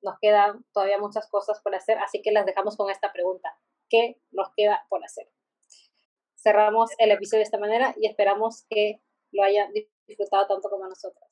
[0.00, 3.54] nos quedan todavía muchas cosas por hacer, así que las dejamos con esta pregunta.
[3.90, 5.28] ¿Qué nos queda por hacer?
[6.34, 9.02] Cerramos el episodio de esta manera y esperamos que
[9.32, 9.70] lo hayan
[10.06, 11.28] disfrutado tanto como nosotros.